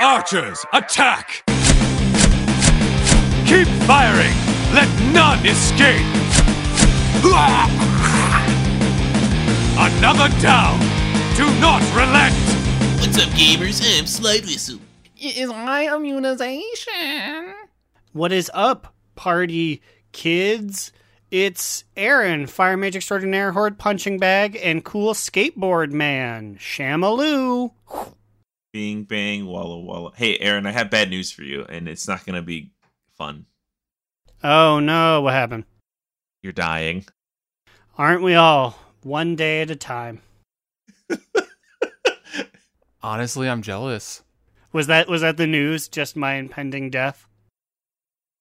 [0.00, 1.42] Archers, attack!
[3.46, 4.34] Keep firing!
[4.72, 6.06] Let none escape!
[9.78, 10.78] Another down!
[11.36, 12.34] Do not relent!
[13.00, 13.80] What's up, gamers?
[13.98, 14.78] I'm Slide Whistle.
[15.16, 17.54] Is my immunization?
[18.12, 19.82] What is up, party
[20.12, 20.92] kids?
[21.30, 27.72] It's Aaron, Fire Mage Extraordinaire Horde Punching Bag, and Cool Skateboard Man, Shamaloo.
[28.78, 30.12] Bing bang walla walla.
[30.14, 32.70] Hey Aaron, I have bad news for you, and it's not gonna be
[33.16, 33.46] fun.
[34.44, 35.64] Oh no, what happened?
[36.44, 37.04] You're dying.
[37.96, 38.78] Aren't we all?
[39.02, 40.22] One day at a time.
[43.02, 44.22] Honestly, I'm jealous.
[44.72, 45.88] Was that was that the news?
[45.88, 47.26] Just my impending death?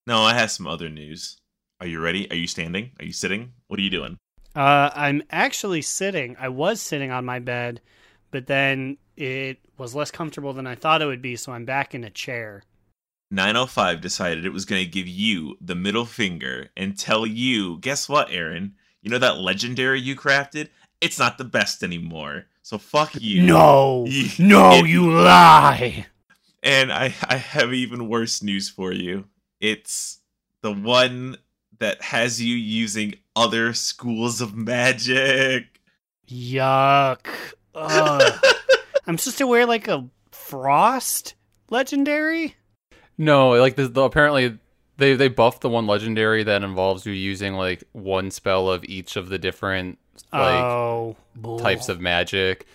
[0.05, 1.37] No, I have some other news.
[1.81, 2.29] Are you ready?
[2.29, 2.91] Are you standing?
[2.99, 3.53] Are you sitting?
[3.69, 4.17] What are you doing?
[4.55, 6.37] Uh, I'm actually sitting.
[6.39, 7.81] I was sitting on my bed,
[8.29, 11.93] but then it was less comfortable than I thought it would be, so I'm back
[11.95, 12.63] in a chair.
[13.31, 18.07] 905 decided it was going to give you the middle finger and tell you, guess
[18.07, 18.75] what, Aaron?
[19.01, 20.69] You know that legendary you crafted?
[21.01, 22.45] It's not the best anymore.
[22.63, 23.43] So fuck you.
[23.43, 26.05] No, You- no, you lie.
[26.63, 29.25] And I, I have even worse news for you.
[29.59, 30.19] It's
[30.61, 31.37] the one
[31.79, 35.81] that has you using other schools of magic.
[36.29, 37.27] Yuck.
[39.07, 41.35] I'm supposed to wear like a frost
[41.69, 42.55] legendary.
[43.17, 44.59] No, like the, the apparently
[44.97, 49.15] they they buffed the one legendary that involves you using like one spell of each
[49.15, 49.97] of the different
[50.33, 51.15] like oh,
[51.59, 52.67] types of magic.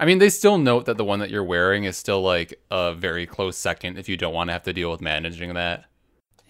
[0.00, 2.94] I mean, they still note that the one that you're wearing is still like a
[2.94, 5.84] very close second if you don't want to have to deal with managing that.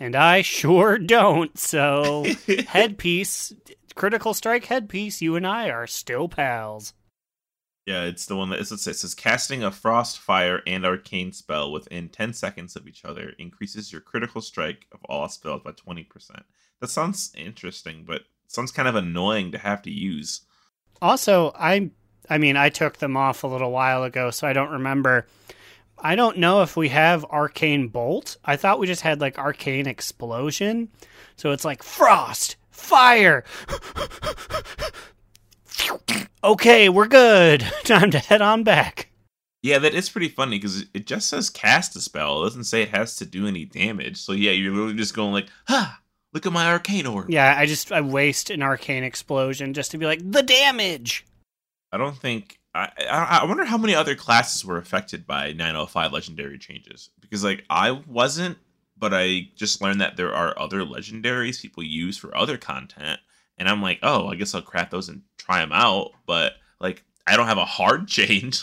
[0.00, 1.56] And I sure don't.
[1.58, 2.24] So
[2.68, 3.52] headpiece,
[3.94, 5.20] critical strike headpiece.
[5.20, 6.94] You and I are still pals.
[7.86, 12.08] Yeah, it's the one that it says, casting a frost, fire, and arcane spell within
[12.08, 16.06] 10 seconds of each other increases your critical strike of all spells by 20%.
[16.80, 20.42] That sounds interesting, but sounds kind of annoying to have to use.
[21.02, 21.90] Also, I
[22.30, 25.27] I mean, I took them off a little while ago, so I don't remember.
[25.98, 28.36] I don't know if we have arcane bolt.
[28.45, 30.89] I thought we just had like arcane explosion.
[31.36, 33.45] So it's like frost, fire.
[36.44, 37.60] okay, we're good.
[37.84, 39.08] Time to head on back.
[39.62, 42.42] Yeah, that is pretty funny because it just says cast a spell.
[42.42, 44.18] It doesn't say it has to do any damage.
[44.18, 46.00] So yeah, you're literally just going like, ha!
[46.34, 47.30] Look at my arcane orb.
[47.30, 51.24] Yeah, I just I waste an arcane explosion just to be like the damage.
[51.92, 52.58] I don't think.
[52.74, 57.44] I, I I wonder how many other classes were affected by 905 legendary changes because
[57.44, 58.58] like I wasn't,
[58.98, 63.20] but I just learned that there are other legendaries people use for other content,
[63.58, 66.12] and I'm like, oh, I guess I'll craft those and try them out.
[66.26, 68.62] But like, I don't have a hard change.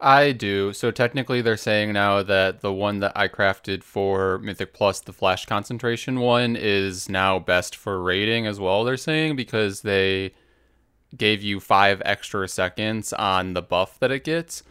[0.00, 0.72] I do.
[0.72, 5.12] So technically, they're saying now that the one that I crafted for Mythic Plus, the
[5.12, 8.84] Flash Concentration one, is now best for rating as well.
[8.84, 10.34] They're saying because they
[11.16, 14.62] gave you five extra seconds on the buff that it gets.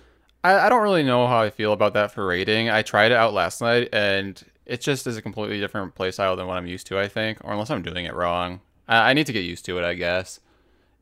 [0.44, 2.70] I, I don't really know how I feel about that for rating.
[2.70, 6.48] I tried it out last night, and it just is a completely different playstyle than
[6.48, 7.00] what I'm used to.
[7.00, 9.78] I think, or unless I'm doing it wrong, I, I need to get used to
[9.78, 9.84] it.
[9.84, 10.40] I guess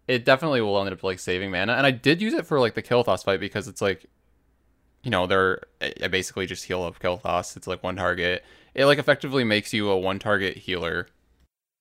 [0.07, 2.75] it definitely will end up like saving mana, and I did use it for like
[2.75, 4.05] the Kael'thas fight because it's like
[5.03, 5.61] you know, they're
[6.03, 7.57] I basically just heal up Kael'thas.
[7.57, 8.43] It's like one target.
[8.73, 11.07] It like effectively makes you a one target healer.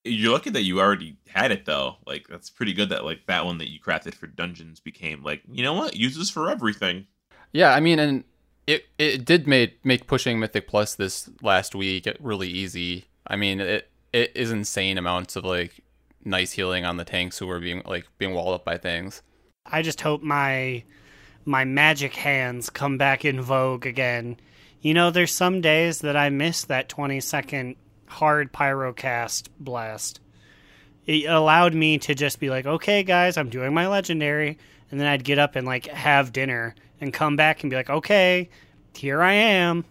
[0.05, 1.97] You're lucky that you already had it though.
[2.07, 5.43] Like that's pretty good that like that one that you crafted for dungeons became like
[5.51, 7.07] you know what use this for everything.
[7.53, 8.25] Yeah, I mean, and
[8.67, 13.07] it it did make make pushing Mythic Plus this last week really easy.
[13.27, 15.81] I mean, it it is insane amounts of like
[16.25, 19.23] nice healing on the tanks who were being like being walled up by things.
[19.67, 20.85] I just hope my
[21.45, 24.39] my magic hands come back in vogue again.
[24.81, 27.77] You know, there's some days that I miss that 20 second
[28.07, 30.21] hard pyrocast blast.
[31.07, 34.59] It allowed me to just be like, okay, guys, I'm doing my legendary.
[34.91, 37.91] And then I'd get up and like have dinner and come back and be like,
[37.91, 38.51] okay,
[38.95, 39.85] here I am.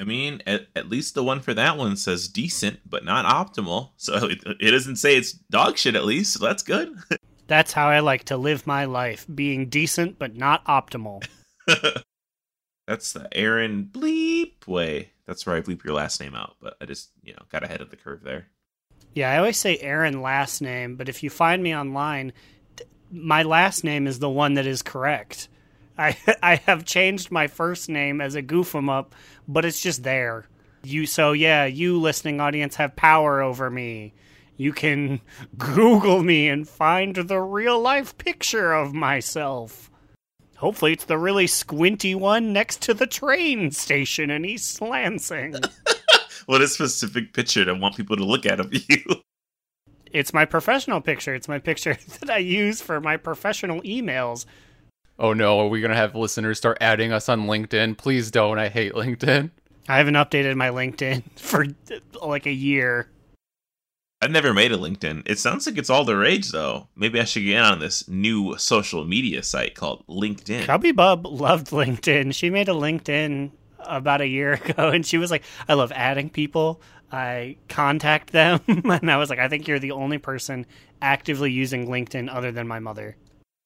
[0.00, 3.90] I mean, at, at least the one for that one says decent, but not optimal.
[3.98, 6.32] So it, it doesn't say it's dog shit at least.
[6.32, 6.96] So that's good.
[7.46, 11.26] That's how I like to live my life, being decent but not optimal.
[12.86, 15.10] that's the Aaron bleep way.
[15.26, 17.80] That's where I bleep your last name out, but I just, you know, got ahead
[17.80, 18.46] of the curve there.
[19.14, 22.32] Yeah, I always say Aaron last name, but if you find me online,
[22.76, 25.48] th- my last name is the one that is correct.
[26.00, 29.14] I I have changed my first name as a goof 'em up,
[29.46, 30.46] but it's just there.
[30.82, 34.14] You so yeah, you listening audience have power over me.
[34.56, 35.20] You can
[35.58, 39.90] Google me and find the real life picture of myself.
[40.56, 45.54] Hopefully, it's the really squinty one next to the train station in East Lansing.
[46.46, 49.04] What a specific picture to want people to look at of you.
[50.10, 51.32] it's my professional picture.
[51.32, 54.46] It's my picture that I use for my professional emails.
[55.20, 57.98] Oh no, are we gonna have listeners start adding us on LinkedIn?
[57.98, 58.58] Please don't.
[58.58, 59.50] I hate LinkedIn.
[59.86, 61.66] I haven't updated my LinkedIn for
[62.26, 63.10] like a year.
[64.22, 65.22] I've never made a LinkedIn.
[65.26, 66.88] It sounds like it's all the rage, though.
[66.96, 70.64] Maybe I should get in on this new social media site called LinkedIn.
[70.64, 72.34] Cubby Bub loved LinkedIn.
[72.34, 76.30] She made a LinkedIn about a year ago and she was like, I love adding
[76.30, 76.80] people.
[77.12, 78.60] I contact them.
[78.68, 80.64] and I was like, I think you're the only person
[81.02, 83.16] actively using LinkedIn other than my mother.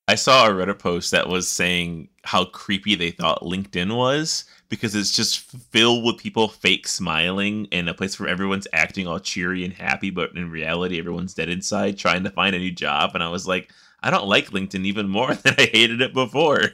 [0.06, 4.94] I saw a Reddit post that was saying how creepy they thought LinkedIn was because
[4.94, 9.64] it's just filled with people fake smiling and a place where everyone's acting all cheery
[9.64, 13.12] and happy, but in reality, everyone's dead inside trying to find a new job.
[13.14, 13.70] And I was like,
[14.02, 16.72] I don't like LinkedIn even more than I hated it before.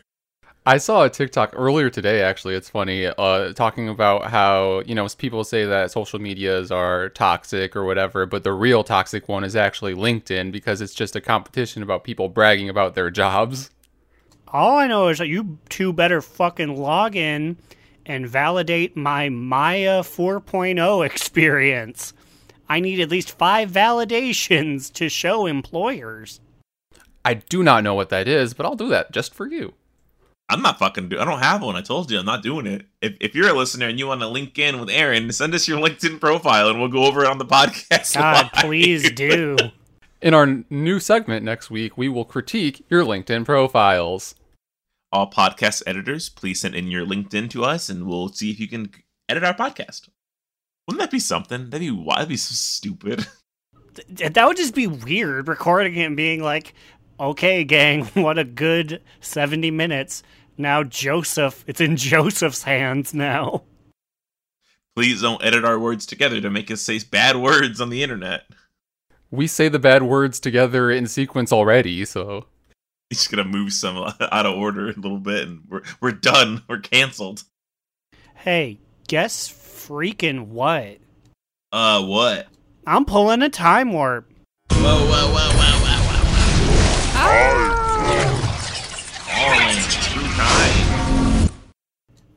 [0.66, 2.22] I saw a TikTok earlier today.
[2.22, 7.08] Actually, it's funny, uh, talking about how you know people say that social medias are
[7.08, 11.20] toxic or whatever, but the real toxic one is actually LinkedIn because it's just a
[11.20, 13.70] competition about people bragging about their jobs.
[14.48, 17.56] All I know is that you two better fucking log in
[18.04, 22.12] and validate my Maya 4.0 experience.
[22.68, 26.40] I need at least five validations to show employers.
[27.24, 29.74] I do not know what that is, but I'll do that just for you.
[30.50, 31.20] I'm not fucking do.
[31.20, 31.76] I don't have one.
[31.76, 32.84] I told you I'm not doing it.
[33.00, 35.68] If, if you're a listener and you want to link in with Aaron, send us
[35.68, 38.16] your LinkedIn profile and we'll go over it on the podcast.
[38.16, 38.64] God, live.
[38.64, 39.56] please do.
[40.20, 44.34] In our new segment next week, we will critique your LinkedIn profiles.
[45.12, 48.66] All podcast editors, please send in your LinkedIn to us and we'll see if you
[48.66, 48.90] can
[49.28, 50.08] edit our podcast.
[50.86, 51.70] Wouldn't that be something?
[51.70, 53.26] That'd be that'd be so stupid.
[54.08, 56.74] That would just be weird recording it and being like,
[57.20, 60.22] okay, gang, what a good 70 minutes.
[60.56, 63.62] Now Joseph, it's in Joseph's hands now.
[64.96, 68.42] Please don't edit our words together to make us say bad words on the internet.
[69.30, 72.46] We say the bad words together in sequence already, so
[73.10, 76.62] He's gonna move some out of order a little bit, and we're we're done.
[76.68, 77.42] We're canceled.
[78.36, 78.78] Hey,
[79.08, 80.98] guess freaking what?
[81.72, 82.46] Uh, what?
[82.86, 84.30] I'm pulling a time warp.
[84.70, 85.59] Whoa, whoa, whoa,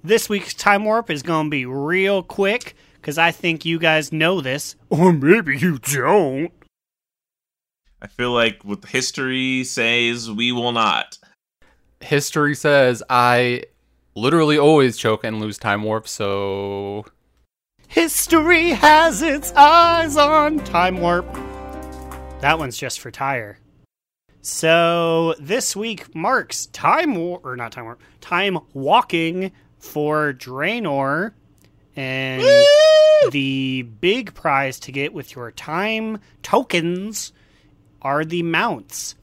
[0.06, 4.12] This week's time warp is going to be real quick because I think you guys
[4.12, 6.52] know this, or maybe you don't.
[8.02, 11.18] I feel like what history says, we will not.
[12.02, 13.64] history says I
[14.14, 17.06] literally always choke and lose time warp, so
[17.88, 21.32] History has its eyes on time warp.
[22.42, 23.58] That one's just for tire.
[24.45, 31.31] So this week marks time warp, or not time warp, time walking for Draenor,
[31.95, 32.44] and
[33.31, 37.31] the big prize to get with your time tokens
[38.01, 39.16] are the mounts.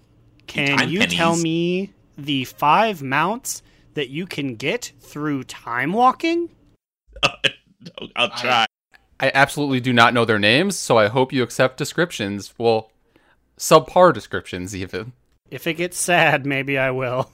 [0.47, 1.15] Can Time you pennies.
[1.15, 3.63] tell me the five mounts
[3.93, 6.49] that you can get through time walking?
[8.17, 8.65] I'll try.
[9.21, 12.55] I absolutely do not know their names, so I hope you accept descriptions.
[12.57, 12.90] Well,
[13.61, 15.13] subpar descriptions even.
[15.51, 17.31] If it gets sad, maybe I will.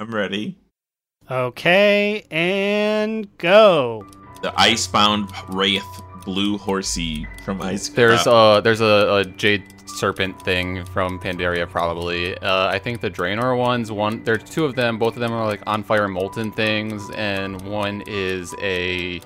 [0.00, 0.56] I'm ready.
[1.30, 4.06] Okay, and go.
[4.42, 5.84] The icebound wraith
[6.24, 7.88] blue horsey from Ice.
[7.88, 12.36] There's uh, a there's a, a jade serpent thing from Pandaria probably.
[12.38, 14.98] Uh, I think the Draenor ones one there's two of them.
[14.98, 19.20] Both of them are like on fire molten things, and one is a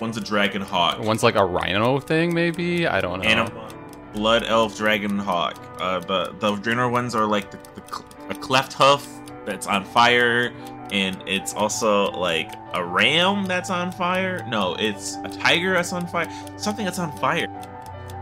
[0.00, 1.00] one's a dragon hawk.
[1.00, 2.86] one's like a rhino thing maybe.
[2.86, 3.28] I don't know.
[3.28, 3.77] and a
[4.12, 5.56] blood elf dragon hawk.
[5.80, 9.06] Uh, the the Draenor ones are like the, the a cleft hoof
[9.46, 10.52] that's on fire,
[10.92, 14.44] and it's also like a ram that's on fire.
[14.48, 16.28] No, it's a tiger that's on fire.
[16.56, 17.46] Something that's on fire.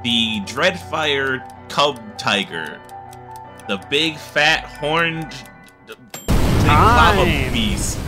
[0.04, 2.80] The Dreadfire cub tiger.
[3.68, 5.34] The big fat horned
[6.64, 7.98] lava beast.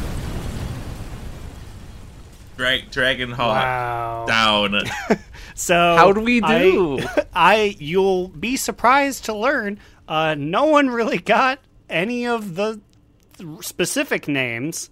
[2.57, 4.25] Dra- dragon hawk Wow.
[4.27, 4.83] down.
[5.59, 7.01] So How do we do?
[7.35, 11.59] I, you'll be surprised to learn uh, no one really got
[11.91, 12.81] any of the
[13.37, 14.91] th- specific names.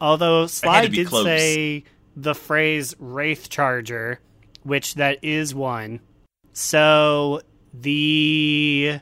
[0.00, 1.24] Although Sly did close.
[1.24, 1.84] say
[2.16, 4.20] the phrase Wraith Charger,
[4.64, 6.00] which that is one.
[6.52, 8.98] So the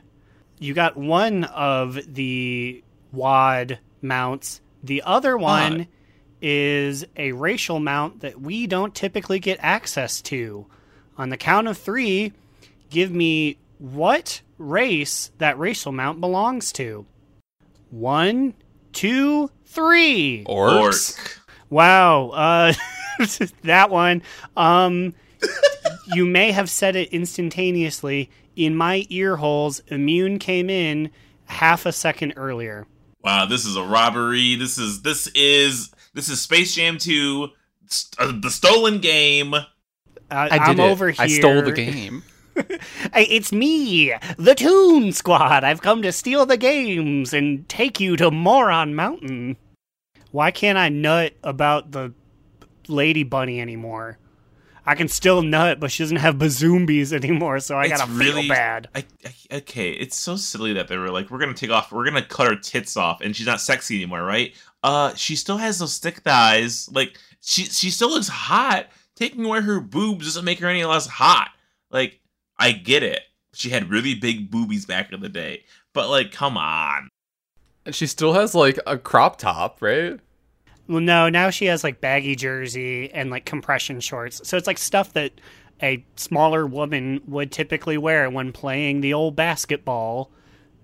[0.59, 4.61] you got one of the WAD mounts.
[4.83, 5.87] The other one Wad.
[6.41, 10.67] is a racial mount that we don't typically get access to.
[11.19, 12.31] On the count of three,
[12.89, 17.05] give me what race that racial mount belongs to.
[17.89, 18.53] One,
[18.93, 20.45] two, three.
[20.47, 21.17] Orcs.
[21.17, 21.41] Orc.
[21.69, 22.73] Wow, uh,
[23.63, 24.23] that one.
[24.55, 25.13] Um,
[26.13, 28.29] you may have said it instantaneously.
[28.55, 31.11] In my ear holes, immune came in
[31.43, 32.87] half a second earlier.
[33.21, 34.55] Wow, this is a robbery.
[34.55, 37.49] This is this is this is Space Jam 2,
[37.87, 39.53] st- uh, the stolen game.
[40.31, 40.83] I I'm it.
[40.83, 41.21] over here.
[41.21, 42.23] I stole the game.
[43.15, 45.63] It's me, the Toon Squad.
[45.63, 49.55] I've come to steal the games and take you to Moron Mountain.
[50.31, 52.13] Why can't I nut about the
[52.89, 54.17] Lady Bunny anymore?
[54.85, 58.41] I can still nut, but she doesn't have bazoomies anymore, so I It's gotta really
[58.41, 58.89] feel bad.
[58.95, 62.05] I, I, okay, it's so silly that they were like, we're gonna take off, we're
[62.05, 64.53] gonna cut her tits off, and she's not sexy anymore, right?
[64.83, 66.89] Uh, she still has those stick thighs.
[66.91, 68.87] Like she, she still looks hot.
[69.19, 71.51] Taking away her boobs doesn't make her any less hot.
[71.91, 72.21] Like
[72.57, 73.19] I get it.
[73.53, 77.09] She had really big boobies back in the day, but like, come on.
[77.85, 80.17] And she still has like a crop top, right?
[80.87, 84.47] Well, no, now she has like baggy jersey and like compression shorts.
[84.47, 85.33] So it's like stuff that
[85.83, 90.31] a smaller woman would typically wear when playing the old basketball.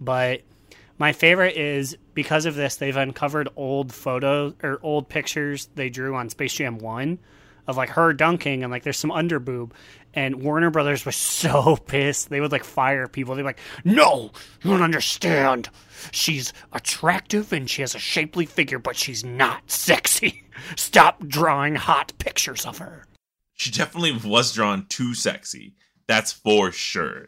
[0.02, 0.42] But
[0.98, 6.16] my favorite is because of this, they've uncovered old photos or old pictures they drew
[6.16, 7.18] on Space Jam 1
[7.68, 9.72] of like her dunking and like there's some underboob.
[10.14, 12.30] And Warner Brothers was so pissed.
[12.30, 13.36] They would like fire people.
[13.36, 14.32] They're like, no,
[14.64, 15.70] you don't understand.
[16.12, 20.44] She's attractive and she has a shapely figure, but she's not sexy.
[20.76, 23.06] Stop drawing hot pictures of her.
[23.54, 25.76] She definitely was drawn too sexy.
[26.08, 27.28] That's for sure.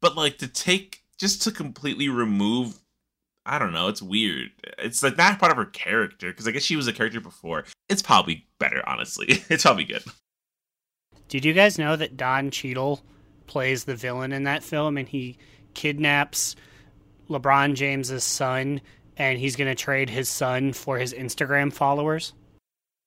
[0.00, 2.78] But like to take just to completely remove
[3.46, 4.50] I don't know, it's weird.
[4.78, 7.64] It's like not part of her character because I guess she was a character before.
[7.88, 9.42] It's probably better, honestly.
[9.50, 10.02] It's probably good.
[11.28, 13.02] Did you guys know that Don Cheadle
[13.46, 15.36] plays the villain in that film and he
[15.74, 16.56] kidnaps
[17.28, 18.80] LeBron James's son
[19.16, 22.32] and he's going to trade his son for his Instagram followers?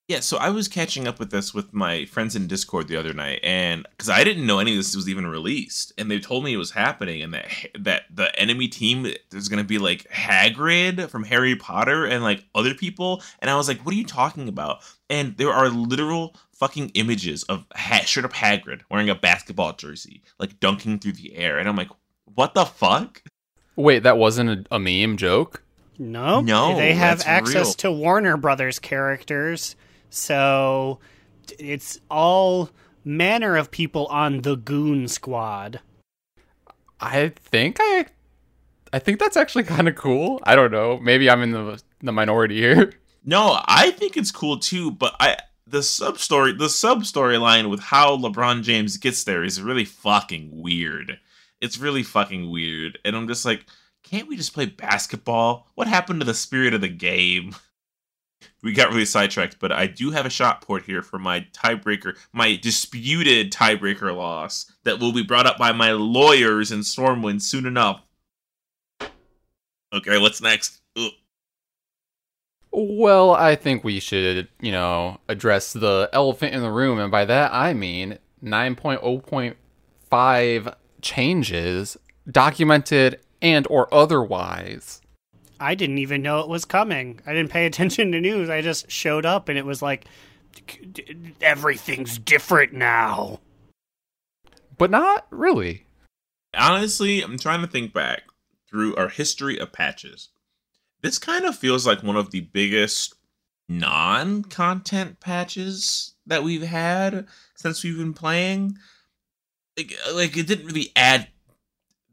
[0.07, 3.11] Yeah, so I was catching up with this with my friends in Discord the other
[3.11, 6.45] night, and because I didn't know any of this was even released, and they told
[6.45, 7.47] me it was happening, and that
[7.77, 12.45] that the enemy team is going to be like Hagrid from Harry Potter and like
[12.55, 16.37] other people, and I was like, "What are you talking about?" And there are literal
[16.53, 21.35] fucking images of ha- straight up Hagrid wearing a basketball jersey, like dunking through the
[21.35, 21.91] air, and I'm like,
[22.33, 23.23] "What the fuck?"
[23.75, 25.63] Wait, that wasn't a, a meme joke?
[25.99, 26.39] No.
[26.39, 27.73] No, They have access real.
[27.73, 29.75] to Warner Brothers characters.
[30.09, 30.99] So
[31.59, 32.69] it's all
[33.03, 35.79] manner of people on the Goon Squad.
[36.99, 38.07] I think I
[38.93, 40.39] I think that's actually kind of cool.
[40.43, 40.99] I don't know.
[40.99, 42.93] Maybe I'm in the the minority here.
[43.29, 45.35] No, I think it's cool too, but I
[45.65, 50.49] the sub story the sub storyline with how LeBron James gets there is really fucking
[50.53, 51.19] weird.
[51.59, 52.99] It's really fucking weird.
[53.03, 53.65] And I'm just like,
[54.01, 55.67] can't we just play basketball?
[55.75, 57.53] What happened to the spirit of the game?
[58.63, 62.17] We got really sidetracked, but I do have a shot port here for my tiebreaker,
[62.33, 67.65] my disputed tiebreaker loss that will be brought up by my lawyers in Stormwind soon
[67.65, 68.01] enough.
[69.93, 70.81] Okay, what's next?
[70.97, 71.11] Ugh.
[72.71, 77.25] Well, I think we should, you know, address the elephant in the room, and by
[77.25, 81.97] that I mean 9.0.5 changes
[82.29, 85.01] documented and or otherwise.
[85.59, 87.19] I didn't even know it was coming.
[87.25, 88.49] I didn't pay attention to news.
[88.49, 90.05] I just showed up and it was like
[91.41, 93.39] everything's different now.
[94.77, 95.85] But not really.
[96.55, 98.23] honestly, I'm trying to think back
[98.69, 100.29] through our history of patches.
[101.01, 103.15] This kind of feels like one of the biggest
[103.69, 108.77] non content patches that we've had since we've been playing.
[109.77, 111.27] Like, like it didn't really add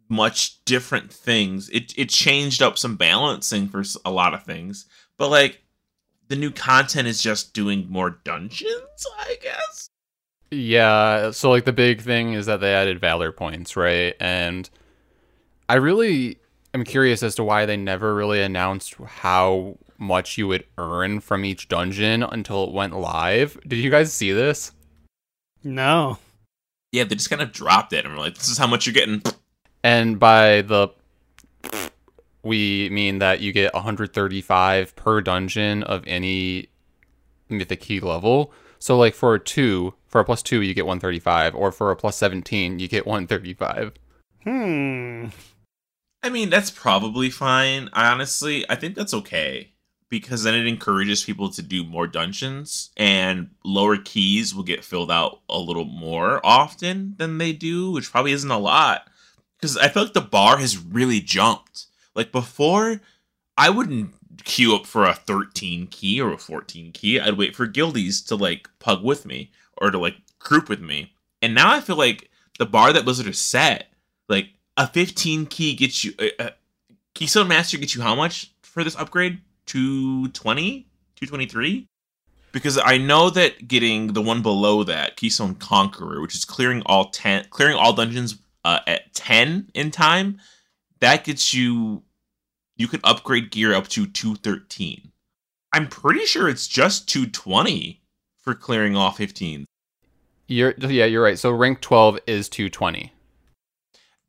[0.08, 1.68] much different things.
[1.70, 5.62] It it changed up some balancing for a lot of things, but like
[6.28, 9.90] the new content is just doing more dungeons, I guess.
[10.50, 14.14] Yeah, so like the big thing is that they added valor points, right?
[14.20, 14.68] And
[15.68, 16.38] I really
[16.72, 21.44] am curious as to why they never really announced how much you would earn from
[21.44, 23.58] each dungeon until it went live.
[23.66, 24.72] Did you guys see this?
[25.62, 26.18] No.
[26.92, 28.94] Yeah, they just kind of dropped it and were like, "This is how much you're
[28.94, 29.22] getting."
[29.84, 30.88] And by the
[32.42, 36.68] we mean that you get 135 per dungeon of any
[37.48, 38.52] mythic key level.
[38.78, 41.96] So like for a 2, for a plus 2 you get 135 or for a
[41.96, 43.92] plus 17 you get 135.
[44.42, 45.26] Hmm.
[46.22, 47.90] I mean, that's probably fine.
[47.92, 49.72] I honestly, I think that's okay
[50.08, 55.10] because then it encourages people to do more dungeons and lower keys will get filled
[55.10, 59.10] out a little more often than they do, which probably isn't a lot.
[59.64, 61.86] Because I feel like the bar has really jumped.
[62.14, 63.00] Like before,
[63.56, 64.12] I wouldn't
[64.44, 67.18] queue up for a 13 key or a 14 key.
[67.18, 71.14] I'd wait for guildies to like pug with me or to like group with me.
[71.40, 73.86] And now I feel like the bar that Blizzard has set,
[74.28, 76.50] like a 15 key gets you, uh, uh,
[77.14, 79.40] Keystone Master gets you how much for this upgrade?
[79.64, 80.86] 220?
[81.16, 81.86] 223?
[82.52, 87.06] Because I know that getting the one below that, Keystone Conqueror, which is clearing all
[87.06, 90.40] 10, clearing all dungeons uh, at 10 in time,
[91.00, 92.02] that gets you
[92.76, 95.12] you can upgrade gear up to 213.
[95.72, 98.02] I'm pretty sure it's just 220
[98.38, 99.64] for clearing all 15s.
[100.46, 101.38] You're yeah, you're right.
[101.38, 103.12] So rank 12 is 220.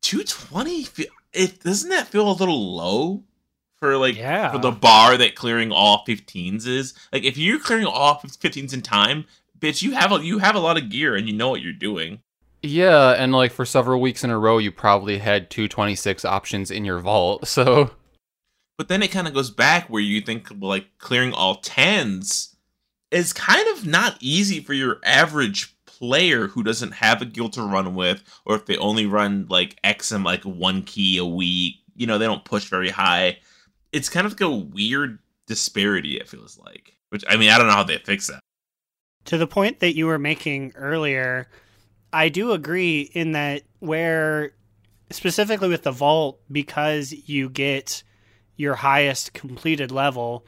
[0.01, 0.87] 220
[1.33, 3.23] it doesn't that feel a little low
[3.79, 4.51] for like Yeah.
[4.51, 6.93] for the bar that clearing all 15s is?
[7.11, 9.25] Like if you're clearing all 15s in time,
[9.59, 11.73] bitch, you have a you have a lot of gear and you know what you're
[11.73, 12.19] doing.
[12.65, 16.85] Yeah, and like for several weeks in a row you probably had 226 options in
[16.85, 17.47] your vault.
[17.55, 17.91] So
[18.77, 22.55] But then it kind of goes back where you think well, like clearing all tens
[23.11, 27.61] is kind of not easy for your average player who doesn't have a guild to
[27.61, 31.75] run with, or if they only run like X and like one key a week,
[31.95, 33.37] you know, they don't push very high.
[33.93, 36.97] It's kind of like a weird disparity, it feels like.
[37.09, 38.41] Which I mean, I don't know how they fix that.
[39.25, 41.47] to the point that you were making earlier,
[42.15, 44.53] I do agree in that where
[45.11, 48.03] specifically with the vault because you get
[48.55, 50.45] your highest completed level,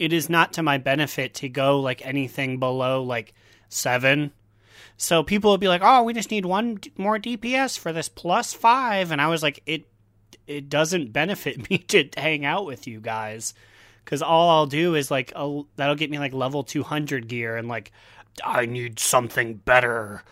[0.00, 3.34] it is not to my benefit to go like anything below like
[3.68, 4.32] 7.
[4.96, 8.52] So people would be like, "Oh, we just need one more DPS for this plus
[8.52, 9.86] 5." And I was like, "It
[10.48, 13.54] it doesn't benefit me to hang out with you guys."
[14.06, 17.66] because all I'll do is like i that'll get me like level 200 gear and
[17.66, 17.90] like
[18.44, 20.22] I need something better.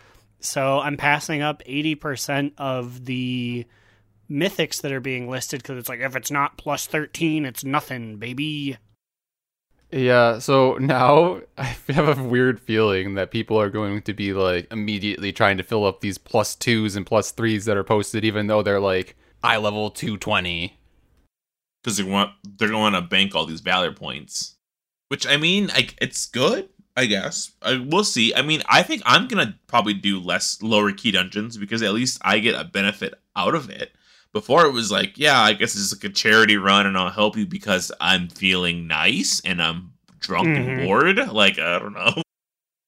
[0.41, 3.67] So I'm passing up 80% of the
[4.31, 8.17] mythics that are being listed because it's like if it's not plus 13, it's nothing,
[8.19, 8.77] baby.
[9.91, 14.67] Yeah, so now I have a weird feeling that people are going to be like
[14.73, 18.47] immediately trying to fill up these plus twos and plus threes that are posted, even
[18.49, 20.79] though they're like eye level 220.
[21.83, 24.57] because they want they're going to bank all these valor points.
[25.09, 27.51] Which I mean, like it's good, I guess.
[27.63, 28.35] I we'll see.
[28.35, 32.19] I mean, I think I'm gonna probably do less lower key dungeons because at least
[32.23, 33.93] I get a benefit out of it.
[34.33, 37.37] Before it was like, yeah, I guess it's like a charity run, and I'll help
[37.37, 40.85] you because I'm feeling nice and I'm drunk and Mhm.
[40.87, 41.19] bored.
[41.33, 42.23] Like I don't know.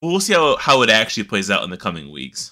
[0.01, 2.51] We'll see how how it actually plays out in the coming weeks.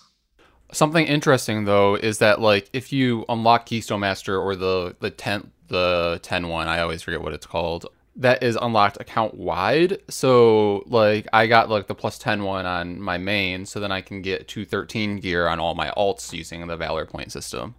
[0.72, 5.52] Something interesting though is that like if you unlock Keystone Master or the the 10
[5.68, 7.86] the 10 one, I always forget what it's called.
[8.18, 10.00] That is unlocked account wide.
[10.10, 14.02] So like I got like the plus 10 one on my main, so then I
[14.02, 17.76] can get 213 gear on all my alts using the Valor point system.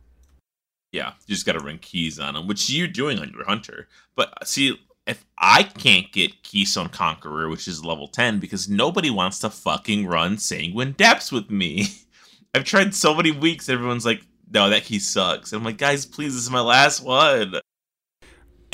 [0.93, 3.89] Yeah, you just got to run keys on them, which you're doing on your hunter.
[4.15, 9.11] But uh, see, if I can't get Keystone Conqueror, which is level 10, because nobody
[9.11, 11.89] wants to fucking run Sanguine Depths with me.
[12.55, 15.53] I've tried so many weeks, everyone's like, no, that key sucks.
[15.53, 17.57] And I'm like, guys, please, this is my last one.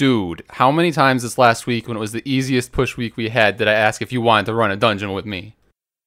[0.02, 3.28] Dude, how many times this last week when it was the easiest push week we
[3.28, 5.54] had did I ask if you wanted to run a dungeon with me?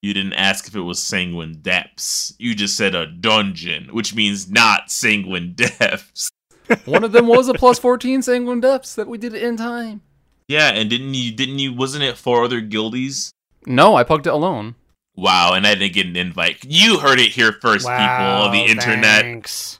[0.01, 2.34] You didn't ask if it was Sanguine Depths.
[2.38, 6.27] You just said a dungeon, which means not Sanguine Depths.
[6.84, 10.01] One of them was a plus 14 sanguine depths that we did in time.
[10.49, 13.29] Yeah, and didn't you, didn't you, wasn't it four other guildies?
[13.65, 14.75] No, I pugged it alone.
[15.15, 16.65] Wow, and I didn't get an invite.
[16.67, 19.21] You heard it here first, people on the internet.
[19.21, 19.79] Thanks.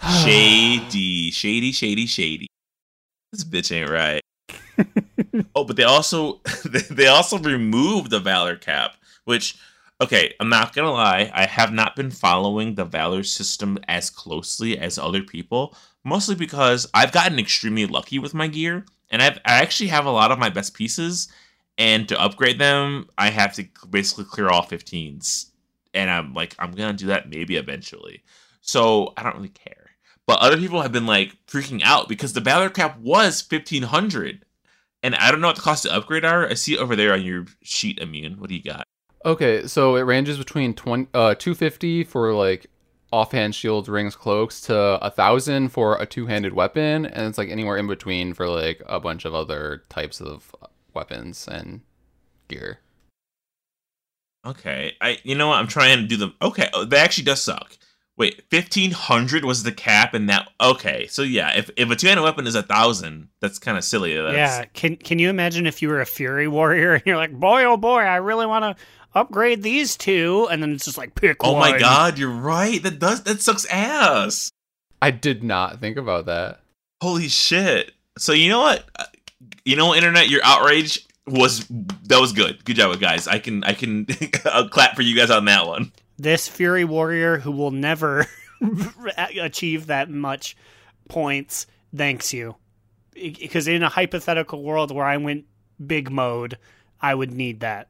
[0.24, 2.46] Shady, shady, shady, shady.
[3.32, 4.20] This bitch ain't right.
[5.54, 6.40] oh, but they also
[6.90, 9.56] they also removed the valor cap, which
[10.02, 14.76] okay, I'm not gonna lie, I have not been following the valor system as closely
[14.78, 19.62] as other people, mostly because I've gotten extremely lucky with my gear, and I've I
[19.62, 21.28] actually have a lot of my best pieces,
[21.78, 25.46] and to upgrade them, I have to basically clear all 15s,
[25.94, 28.22] and I'm like I'm gonna do that maybe eventually.
[28.60, 29.81] So I don't really care.
[30.26, 34.44] But other people have been like freaking out because the Valor cap was fifteen hundred,
[35.02, 36.48] and I don't know what the cost to upgrade are.
[36.48, 38.38] I see it over there on your sheet, Immune.
[38.38, 38.86] What do you got?
[39.24, 42.66] Okay, so it ranges between 20, uh, 250 for like
[43.12, 47.76] offhand shields, rings, cloaks to a thousand for a two-handed weapon, and it's like anywhere
[47.76, 50.54] in between for like a bunch of other types of
[50.94, 51.82] weapons and
[52.48, 52.78] gear.
[54.44, 55.58] Okay, I you know what?
[55.58, 56.34] I'm trying to do them.
[56.42, 57.76] Okay, oh, that actually does suck.
[58.22, 61.08] Wait, fifteen hundred was the cap, and that okay.
[61.08, 64.14] So yeah, if if a two-handed weapon is a thousand, that's kind of silly.
[64.16, 67.32] That's, Yeah, can can you imagine if you were a Fury Warrior and you're like,
[67.32, 71.16] boy, oh boy, I really want to upgrade these two, and then it's just like
[71.16, 72.80] pick Oh my god, you're right.
[72.80, 74.52] That does that sucks ass.
[75.00, 76.60] I did not think about that.
[77.02, 77.90] Holy shit.
[78.18, 78.84] So you know what?
[78.96, 79.06] Uh,
[79.64, 81.66] you know, internet, your outrage was
[82.04, 82.64] that was good.
[82.64, 83.26] Good job, guys.
[83.26, 84.06] I can I can
[84.70, 85.90] clap for you guys on that one.
[86.22, 88.26] This Fury Warrior who will never
[89.18, 90.56] achieve that much
[91.08, 92.54] points thanks you.
[93.12, 95.46] Because in a hypothetical world where I went
[95.84, 96.58] big mode,
[97.00, 97.88] I would need that.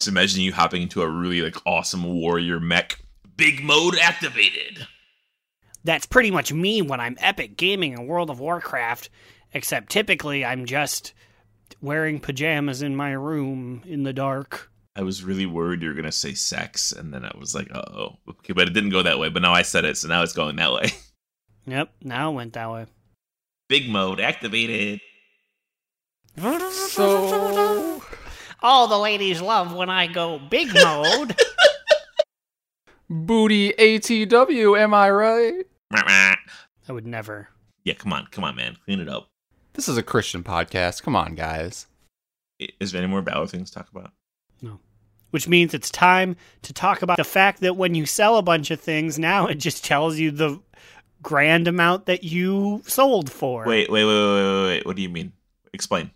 [0.00, 3.04] Just imagine you hopping into a really like awesome warrior mech.
[3.36, 4.86] Big mode activated.
[5.84, 9.10] That's pretty much me when I'm epic gaming in World of Warcraft,
[9.52, 11.12] except typically I'm just
[11.82, 14.70] wearing pajamas in my room in the dark.
[14.96, 17.82] I was really worried you were gonna say sex, and then I was like, uh
[17.92, 18.18] oh.
[18.28, 19.28] Okay, but it didn't go that way.
[19.28, 20.92] But now I said it, so now it's going that way.
[21.66, 22.84] Yep, now it went that way.
[23.70, 25.00] Big mode activated.
[26.36, 28.02] So
[28.62, 31.34] All the ladies love when I go big mode.
[33.08, 35.64] booty ATW, am I right?
[35.90, 36.36] I
[36.90, 37.48] would never.
[37.84, 39.28] Yeah, come on, come on, man, clean it up.
[39.72, 41.02] This is a Christian podcast.
[41.02, 41.86] Come on, guys.
[42.78, 44.12] Is there any more Valor things to talk about?
[45.34, 48.70] Which means it's time to talk about the fact that when you sell a bunch
[48.70, 50.60] of things, now it just tells you the
[51.22, 53.64] grand amount that you sold for.
[53.66, 54.86] Wait, wait, wait, wait, wait, wait.
[54.86, 55.32] What do you mean?
[55.72, 56.12] Explain.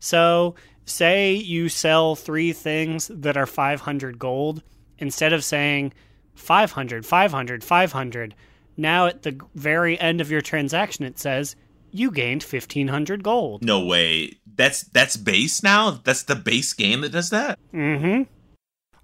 [0.00, 4.64] So, say you sell three things that are 500 gold,
[4.98, 5.92] instead of saying
[6.34, 8.34] 500, 500, 500,
[8.76, 11.54] now at the very end of your transaction, it says
[11.98, 13.64] you gained 1500 gold.
[13.64, 14.38] No way.
[14.54, 16.00] That's that's base now.
[16.02, 17.58] That's the base game that does that.
[17.72, 18.22] Mm hmm.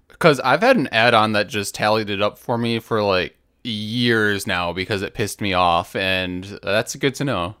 [0.07, 3.35] Because I've had an add on that just tallied it up for me for like
[3.63, 7.55] years now because it pissed me off, and that's good to know.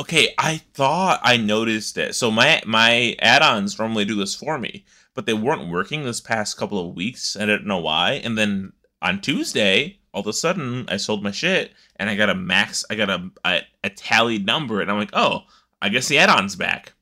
[0.00, 2.14] Okay, I thought I noticed it.
[2.14, 6.56] So my my add-ons normally do this for me, but they weren't working this past
[6.56, 7.36] couple of weeks.
[7.36, 8.12] I didn't know why.
[8.12, 12.30] And then on Tuesday, all of a sudden, I sold my shit and I got
[12.30, 12.84] a max.
[12.90, 15.42] I got a a, a tallied number, and I'm like, oh,
[15.80, 16.94] I guess the add-on's back.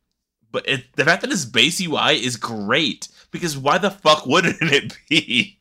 [0.53, 4.57] But it, the fact that it's base UI is great because why the fuck wouldn't
[4.61, 5.59] it be?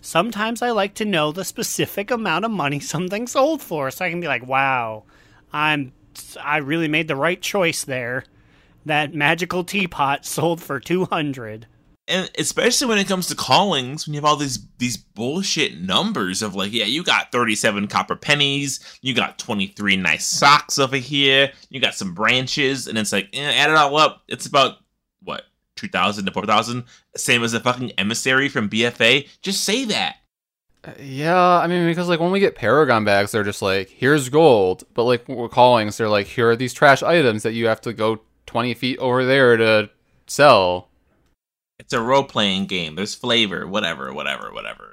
[0.00, 4.10] Sometimes I like to know the specific amount of money something sold for, so I
[4.10, 5.04] can be like, "Wow,
[5.52, 5.92] I'm
[6.40, 8.24] I really made the right choice there."
[8.84, 11.66] That magical teapot sold for two hundred.
[12.12, 16.42] And especially when it comes to callings, when you have all these these bullshit numbers
[16.42, 21.50] of like, yeah, you got 37 copper pennies, you got 23 nice socks over here,
[21.70, 24.76] you got some branches, and it's like, eh, add it all up, it's about
[25.22, 25.44] what
[25.76, 26.84] 2,000 to 4,000,
[27.16, 29.28] same as a fucking emissary from BFA.
[29.40, 30.16] Just say that.
[30.84, 34.28] Uh, Yeah, I mean, because like when we get Paragon bags, they're just like, here's
[34.28, 34.84] gold.
[34.94, 37.92] But like we're callings, they're like, here are these trash items that you have to
[37.92, 39.90] go 20 feet over there to
[40.26, 40.88] sell.
[41.82, 42.94] It's a role playing game.
[42.94, 44.92] There's flavor, whatever, whatever, whatever.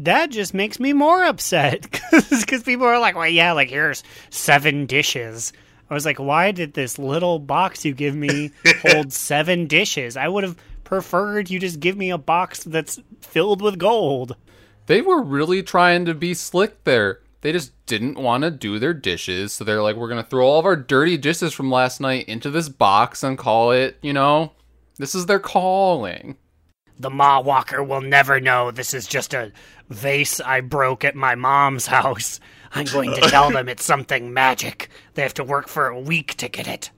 [0.00, 4.86] That just makes me more upset because people are like, "Well, yeah, like here's seven
[4.86, 5.52] dishes."
[5.88, 8.50] I was like, "Why did this little box you give me
[8.82, 10.16] hold seven dishes?
[10.16, 14.34] I would have preferred you just give me a box that's filled with gold."
[14.86, 17.20] They were really trying to be slick there.
[17.42, 20.58] They just didn't want to do their dishes, so they're like, we're gonna throw all
[20.58, 24.52] of our dirty dishes from last night into this box and call it, you know,
[25.02, 26.36] this is their calling.
[26.96, 29.50] The Maw Walker will never know this is just a
[29.88, 32.38] vase I broke at my mom's house.
[32.72, 34.90] I'm going to tell them it's something magic.
[35.14, 36.92] They have to work for a week to get it.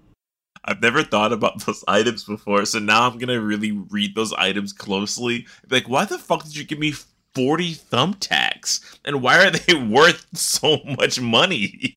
[0.67, 4.75] I've never thought about those items before, so now I'm gonna really read those items
[4.75, 5.47] closely.
[5.71, 6.93] Like, why the fuck did you give me
[7.35, 8.99] 40 thumbtacks?
[9.07, 11.95] And why are they worth so much money?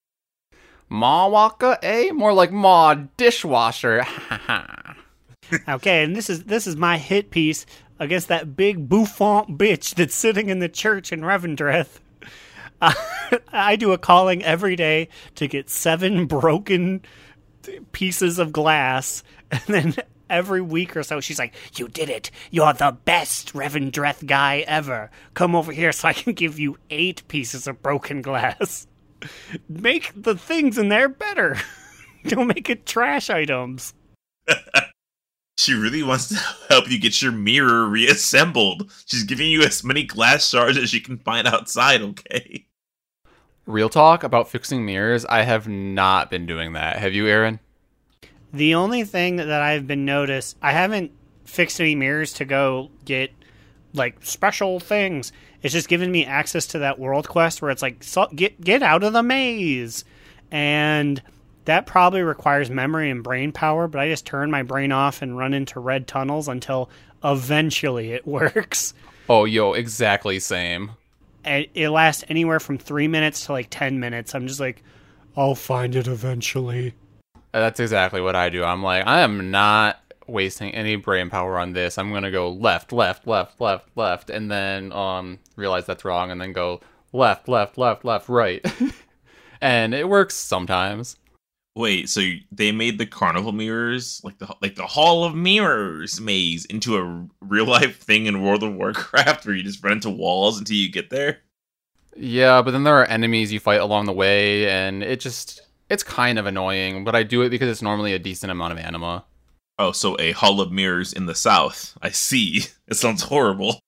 [0.88, 2.12] Ma Waka, eh?
[2.13, 4.06] More like Ma Dishwasher.
[5.67, 7.65] Okay, and this is this is my hit piece
[7.99, 11.99] against that big bouffant bitch that's sitting in the church in Revendreth.
[12.81, 12.93] Uh,
[13.51, 17.01] I do a calling every day to get seven broken
[17.91, 19.95] pieces of glass, and then
[20.29, 22.31] every week or so she's like, "You did it!
[22.51, 25.10] You're the best Revendreth guy ever.
[25.33, 28.88] Come over here so I can give you eight pieces of broken glass.
[29.67, 31.57] Make the things in there better.
[32.25, 33.93] Don't make it trash items."
[35.58, 36.36] She really wants to
[36.70, 38.91] help you get your mirror reassembled.
[39.06, 42.65] She's giving you as many glass shards as she can find outside, okay?
[43.65, 47.00] Real talk about fixing mirrors, I have not been doing that.
[47.00, 47.60] Have you, Aaron?
[48.54, 51.12] The only thing that I've been noticed, I haven't
[51.43, 53.32] fixed any mirrors to go get
[53.93, 55.34] like special things.
[55.62, 58.84] It's just given me access to that world quest where it's like so, get get
[58.84, 60.06] out of the maze,
[60.52, 61.22] and
[61.67, 63.88] that probably requires memory and brain power.
[63.88, 66.89] But I just turn my brain off and run into red tunnels until
[67.23, 68.93] eventually it works.
[69.30, 70.91] Oh, yo, exactly same.
[71.43, 74.34] And it lasts anywhere from three minutes to like ten minutes.
[74.34, 74.84] I'm just like,
[75.36, 76.93] I'll find it eventually.
[77.51, 78.63] That's exactly what I do.
[78.63, 81.97] I'm like, I am not wasting any brain power on this.
[81.97, 86.39] I'm gonna go left, left, left, left, left, and then um realize that's wrong, and
[86.41, 86.82] then go
[87.13, 88.65] left, left, left, left, right.
[89.62, 91.17] and it works sometimes.
[91.78, 96.66] Wait, so they made the carnival mirrors, like the like the Hall of Mirrors maze,
[96.66, 100.58] into a real life thing in World of Warcraft, where you just run into walls
[100.58, 101.42] until you get there?
[102.16, 106.02] Yeah, but then there are enemies you fight along the way, and it just it's
[106.02, 107.04] kind of annoying.
[107.04, 109.26] But I do it because it's normally a decent amount of anima.
[109.78, 111.96] Oh, so a Hall of Mirrors in the South.
[112.02, 112.63] I see.
[112.88, 113.82] It sounds horrible.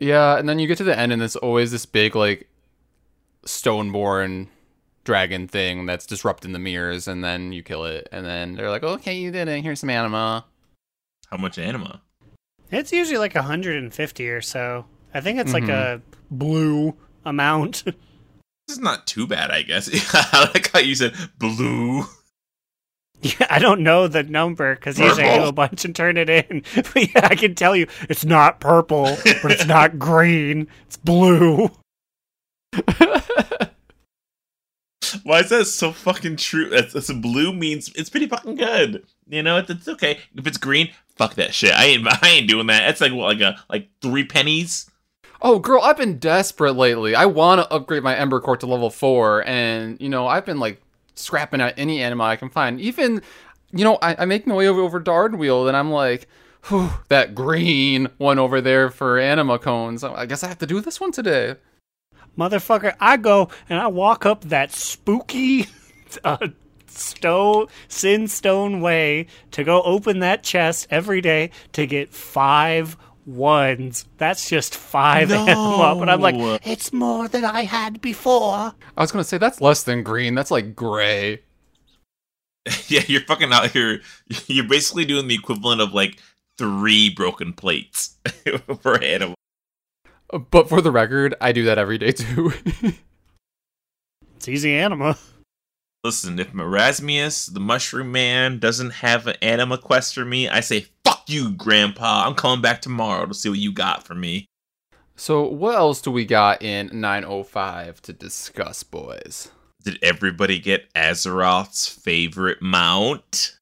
[0.00, 2.48] Yeah, and then you get to the end, and there's always this big like
[3.44, 4.48] stoneborn
[5.06, 8.82] dragon thing that's disrupting the mirrors, and then you kill it, and then they're like,
[8.82, 9.62] "Okay, you did it.
[9.62, 10.44] Here's some anima."
[11.30, 12.02] How much anima?
[12.70, 14.84] It's usually like 150 or so.
[15.14, 15.70] I think it's like Mhm.
[15.70, 17.84] a blue amount.
[18.68, 19.88] This is not too bad, I guess.
[20.12, 22.02] I like how you said blue.
[23.22, 26.28] yeah, I don't know the number because usually I do a bunch and turn it
[26.28, 26.64] in.
[26.74, 30.66] But yeah, I can tell you it's not purple, but it's not green.
[30.88, 31.70] It's blue.
[35.24, 36.68] Why is that so fucking true?
[36.72, 39.04] It's, it's blue means it's pretty fucking good.
[39.28, 40.20] You know, it's, it's okay.
[40.34, 41.72] If it's green, fuck that shit.
[41.72, 42.88] I ain't I ain't doing that.
[42.90, 44.90] It's like what, like a like three pennies.
[45.42, 47.14] Oh, girl, I've been desperate lately.
[47.14, 50.58] I want to upgrade my Ember Court to level four, and you know, I've been
[50.58, 50.80] like
[51.14, 52.80] scrapping out any anima I can find.
[52.80, 53.22] Even,
[53.72, 56.28] you know, I, I make my way over over to and I'm like,
[56.68, 60.04] whew, that green one over there for anima cones.
[60.04, 61.56] I guess I have to do this one today.
[62.38, 65.66] Motherfucker, I go and I walk up that spooky
[66.24, 66.48] uh,
[66.86, 74.06] stone, sin stone way to go open that chest every day to get five ones.
[74.18, 75.36] That's just five No.
[75.48, 75.96] anima.
[75.98, 78.72] But I'm like, it's more than I had before.
[78.96, 80.34] I was gonna say that's less than green.
[80.34, 81.42] That's like gray.
[82.88, 84.00] yeah, you're fucking out here.
[84.46, 86.20] You're basically doing the equivalent of like
[86.58, 88.16] three broken plates
[88.80, 89.36] for animal.
[90.50, 92.52] But for the record, I do that every day too.
[94.36, 95.16] It's easy anima.
[96.04, 100.86] Listen, if Marasmius, the Mushroom Man, doesn't have an anima quest for me, I say
[101.04, 102.24] fuck you, Grandpa.
[102.26, 104.46] I'm coming back tomorrow to see what you got for me.
[105.16, 109.50] so what else do we got in 905 to discuss, boys?
[109.82, 113.58] Did everybody get Azeroth's favorite mount?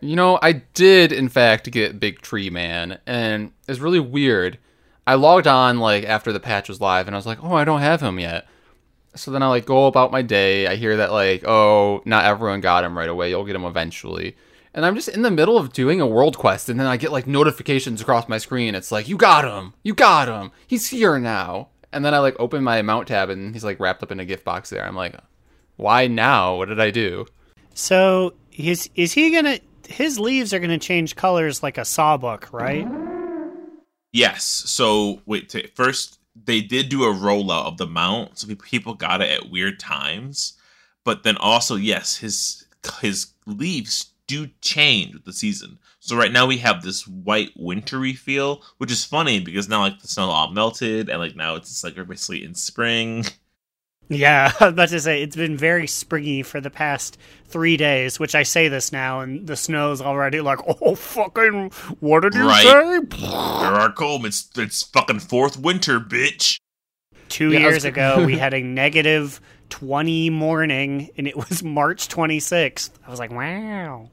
[0.00, 4.58] You know, I did in fact get Big Tree Man, and it's really weird.
[5.06, 7.64] I logged on like after the patch was live, and I was like, "Oh, I
[7.64, 8.46] don't have him yet."
[9.14, 10.66] So then I like go about my day.
[10.66, 13.30] I hear that like, "Oh, not everyone got him right away.
[13.30, 14.36] You'll get him eventually."
[14.72, 17.12] And I'm just in the middle of doing a world quest, and then I get
[17.12, 18.74] like notifications across my screen.
[18.74, 19.74] It's like, "You got him!
[19.82, 20.52] You got him!
[20.66, 24.02] He's here now!" And then I like open my mount tab, and he's like wrapped
[24.02, 24.84] up in a gift box there.
[24.84, 25.16] I'm like,
[25.76, 26.56] "Why now?
[26.56, 27.26] What did I do?"
[27.74, 29.60] So is is he gonna?
[29.86, 33.13] His leaves are gonna change colors like a Sawsbuck, right?
[34.14, 34.44] Yes.
[34.44, 35.48] So wait.
[35.48, 39.50] T- first, they did do a rollout of the mount, so people got it at
[39.50, 40.54] weird times.
[41.02, 42.64] But then also, yes, his
[43.00, 45.78] his leaves do change with the season.
[45.98, 50.00] So right now we have this white wintry feel, which is funny because now like
[50.00, 53.24] the snow all melted, and like now it's just like basically in spring.
[54.08, 58.20] Yeah, I was about to say it's been very springy for the past three days.
[58.20, 62.46] Which I say this now, and the snow's already like, oh fucking, what did you
[62.46, 62.62] Right.
[62.62, 63.18] say?
[63.20, 64.26] There are cold.
[64.26, 66.58] It's it's fucking fourth winter, bitch.
[67.28, 69.40] Two Yeah, I was- years ago, we had a negative
[69.70, 72.98] twenty morning, and it was March twenty sixth.
[73.06, 74.10] I was like, wow.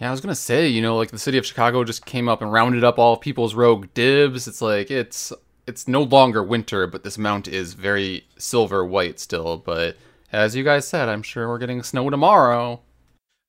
[0.00, 2.42] Yeah, I was gonna say, you know, like the city of Chicago just came up
[2.42, 4.46] and rounded up all people's rogue dibs.
[4.48, 5.32] It's like it's
[5.66, 9.56] it's no longer winter, but this mount is very silver white still.
[9.58, 9.96] But
[10.32, 12.80] as you guys said, I'm sure we're getting snow tomorrow.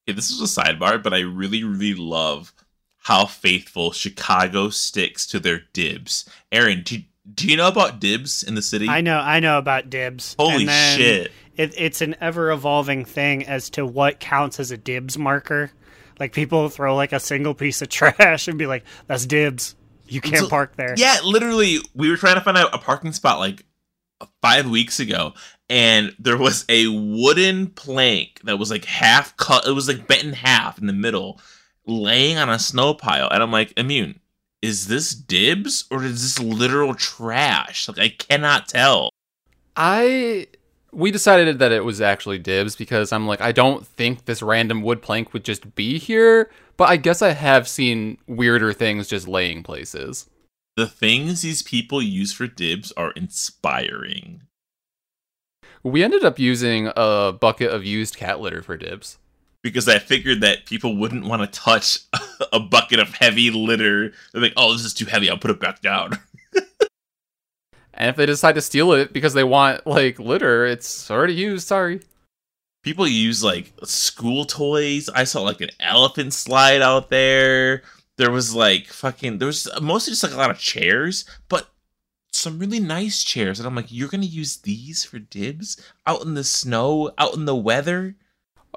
[0.06, 2.54] Yeah, this is a sidebar, but I really, really love
[2.98, 6.30] how faithful Chicago sticks to their dibs.
[6.52, 7.00] Aaron, do,
[7.34, 8.88] do you know about dibs in the city?
[8.90, 10.36] I know, I know about dibs.
[10.40, 11.32] Holy And then shit.
[11.56, 15.72] It, it's an ever evolving thing as to what counts as a dibs marker.
[16.20, 19.76] Like people throw like a single piece of trash and be like, "That's dibs.
[20.10, 23.14] You can't So- park there." Yeah, literally, we were trying to find out a parking
[23.14, 23.66] spot like
[24.42, 25.34] five weeks ago,
[25.70, 29.68] and there was a wooden plank that was like half cut.
[29.68, 31.40] It was like bent in half in the middle,
[31.86, 33.30] laying on a snow pile.
[33.30, 34.20] And I'm like, Immune,
[34.62, 37.88] is this dibs or is this literal trash?
[37.88, 39.12] Like, I cannot tell.
[39.76, 40.48] I
[40.92, 44.82] we decided that it was actually dibs because I'm like, I don't think this random
[44.82, 46.50] wood plank would just be here.
[46.78, 50.30] But I guess I have seen weirder things just laying places.
[50.76, 54.44] The things these people use for dibs are inspiring.
[55.84, 59.18] We ended up using a bucket of used cat litter for dibs.
[59.64, 62.00] because I figured that people wouldn't want to touch
[62.54, 64.14] a bucket of heavy litter.
[64.32, 65.30] They're like, "Oh, this is too heavy.
[65.30, 66.12] I'll put it back down."
[68.00, 71.66] And if they decide to steal it because they want like litter, it's already used.
[71.68, 72.00] Sorry.
[72.88, 75.10] People use like school toys.
[75.10, 77.82] I saw like an elephant slide out there.
[78.16, 79.40] There was like fucking.
[79.40, 81.70] There was mostly just like a lot of chairs, but
[82.32, 83.60] some really nice chairs.
[83.60, 87.44] And I'm like, you're gonna use these for dibs out in the snow, out in
[87.44, 88.16] the weather.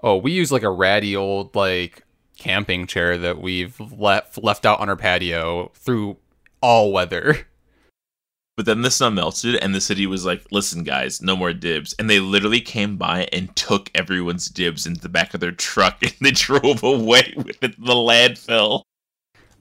[0.02, 2.02] Oh, we use like a ratty old like
[2.36, 6.16] camping chair that we've left left out on our patio through
[6.60, 7.46] all weather.
[8.56, 11.94] But then the snow melted, and the city was like, "Listen, guys, no more dibs."
[11.98, 15.98] And they literally came by and took everyone's dibs into the back of their truck,
[16.02, 18.82] and they drove away with it the landfill.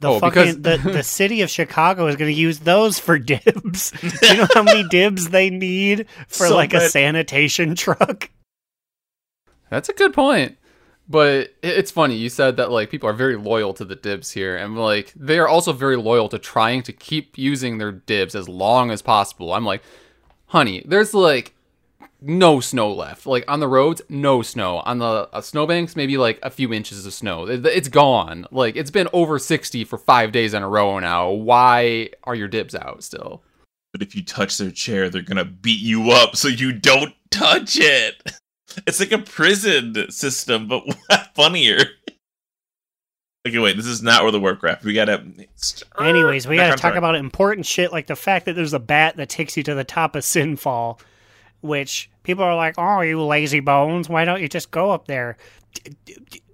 [0.02, 3.18] The Oh, fucking because- the, the city of Chicago is going to use those for
[3.20, 3.92] dibs.
[4.22, 8.30] Do you know how many dibs they need for So like a sanitation truck?
[9.70, 10.58] That's a good point.
[11.12, 14.56] But it's funny you said that like people are very loyal to the dibs here,
[14.56, 18.48] and like they are also very loyal to trying to keep using their dibs as
[18.48, 19.54] long as possible.
[19.54, 19.82] I'm like,
[20.48, 21.56] honey, there's like
[22.22, 23.26] no snow left.
[23.26, 24.78] Like on the roads, no snow.
[24.86, 27.48] On the uh, snowbanks, maybe like a few inches of snow.
[27.48, 28.46] It- It's gone.
[28.52, 31.32] Like it's been over 60 for five days in a row now.
[31.32, 33.42] Why are your dibs out still?
[33.94, 37.78] But if you touch their chair, they're gonna beat you up, so you don't touch
[37.80, 38.22] it.
[38.86, 40.84] It's like a prison system, but
[41.36, 41.80] funnier.
[43.48, 44.84] Okay, wait, this is not World of Warcraft.
[44.84, 45.24] We gotta.
[46.00, 49.16] Anyways, we got to talk about important shit like the fact that there's a bat
[49.18, 51.00] that takes you to the top of Sinfall,
[51.62, 54.10] which people are like, "Oh, you lazy bones!
[54.10, 55.38] Why don't you just go up there?"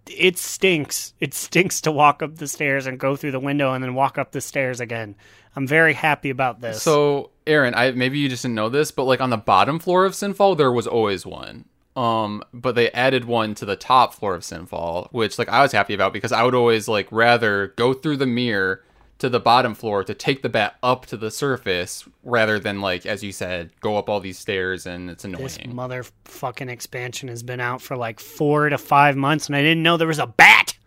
[0.07, 1.15] It stinks.
[1.19, 4.19] It stinks to walk up the stairs and go through the window and then walk
[4.19, 5.15] up the stairs again.
[5.55, 6.83] I'm very happy about this.
[6.83, 10.05] So, Aaron, I maybe you just didn't know this, but like on the bottom floor
[10.05, 11.65] of Sinfall, there was always one.
[11.95, 15.71] Um, but they added one to the top floor of Sinfall, which like I was
[15.71, 18.83] happy about because I would always like rather go through the mirror
[19.17, 23.05] to the bottom floor to take the bat up to the surface rather than like
[23.05, 25.43] as you said, go up all these stairs and it's annoying.
[25.43, 29.83] this motherfucking expansion has been out for like four to five months, and I didn't
[29.83, 30.77] know there was a bat.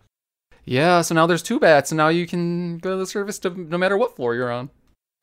[0.65, 3.49] yeah, so now there's two bats and now you can go to the surface to
[3.49, 4.69] no matter what floor you're on.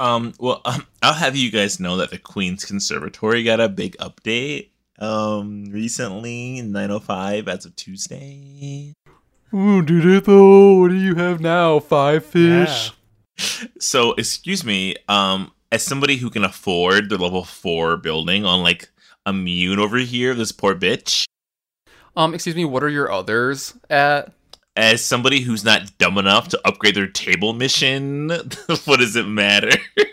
[0.00, 3.96] Um, well, um, I'll have you guys know that the Queen's Conservatory got a big
[3.98, 8.94] update um recently 905 as of Tuesday.
[9.52, 10.80] Oh, did it though?
[10.80, 11.78] What do you have now?
[11.80, 12.92] Five fish?
[13.78, 18.88] So, excuse me, um as somebody who can afford the level 4 building on like
[19.26, 21.26] immune over here, this poor bitch,
[22.16, 24.32] Um, excuse me, what are your others at?
[24.76, 28.28] as somebody who's not dumb enough to upgrade their table mission,
[28.84, 29.70] what does it matter?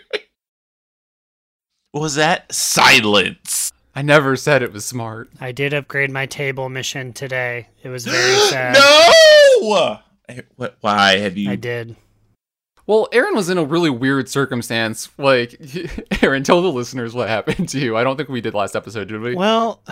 [1.92, 2.50] what was that?
[2.52, 3.63] Silence.
[3.94, 5.30] I never said it was smart.
[5.40, 7.68] I did upgrade my table mission today.
[7.82, 8.74] It was very sad.
[8.74, 10.00] no!
[10.56, 11.96] What, why have you I did.
[12.86, 15.08] Well, Aaron was in a really weird circumstance.
[15.16, 15.58] Like,
[16.22, 17.96] Aaron, tell the listeners what happened to you.
[17.96, 19.34] I don't think we did last episode, did we?
[19.34, 19.82] Well,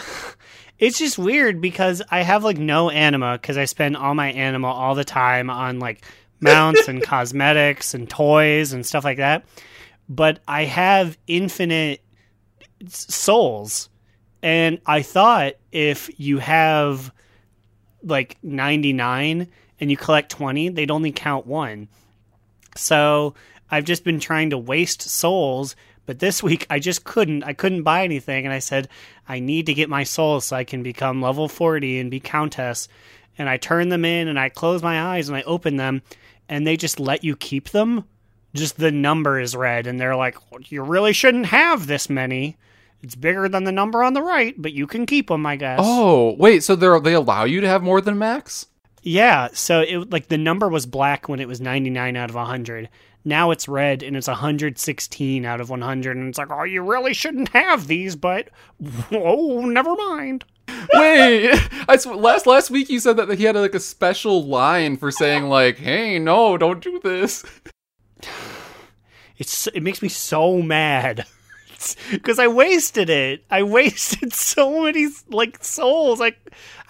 [0.79, 4.69] it's just weird because I have like no anima because I spend all my anima
[4.69, 6.05] all the time on like
[6.41, 9.45] mounts and cosmetics and toys and stuff like that.
[10.09, 12.03] But I have infinite
[12.89, 13.89] souls.
[14.43, 17.13] And I thought if you have
[18.03, 19.49] like 99
[19.81, 21.89] and you collect 20, they'd only count one.
[22.77, 23.35] So
[23.71, 25.77] I've just been trying to waste souls,
[26.07, 27.45] but this week I just couldn't.
[27.45, 28.89] I couldn't buy anything, and I said
[29.29, 32.89] I need to get my souls so I can become level forty and be countess.
[33.39, 36.03] And I turn them in, and I close my eyes and I open them,
[36.49, 38.05] and they just let you keep them.
[38.55, 40.37] Just the number is red, and they're like,
[40.69, 42.57] "You really shouldn't have this many.
[43.03, 45.81] It's bigger than the number on the right, but you can keep them, I guess."
[45.83, 48.67] oh, wait, so they they allow you to have more than max?
[49.03, 52.89] Yeah, so it like the number was black when it was 99 out of 100.
[53.25, 57.15] Now it's red and it's 116 out of 100 and it's like, "Oh, you really
[57.15, 58.49] shouldn't have these, but
[59.11, 60.45] oh, never mind."
[60.95, 61.53] Wait,
[61.89, 65.11] I sw- last last week you said that he had like a special line for
[65.11, 67.45] saying like, "Hey, no, don't do this."
[69.39, 71.27] It's it makes me so mad.
[72.23, 73.45] Cuz I wasted it.
[73.51, 76.21] I wasted so many like souls.
[76.21, 76.39] Like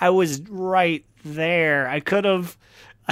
[0.01, 1.89] I was right there.
[1.89, 2.57] I could have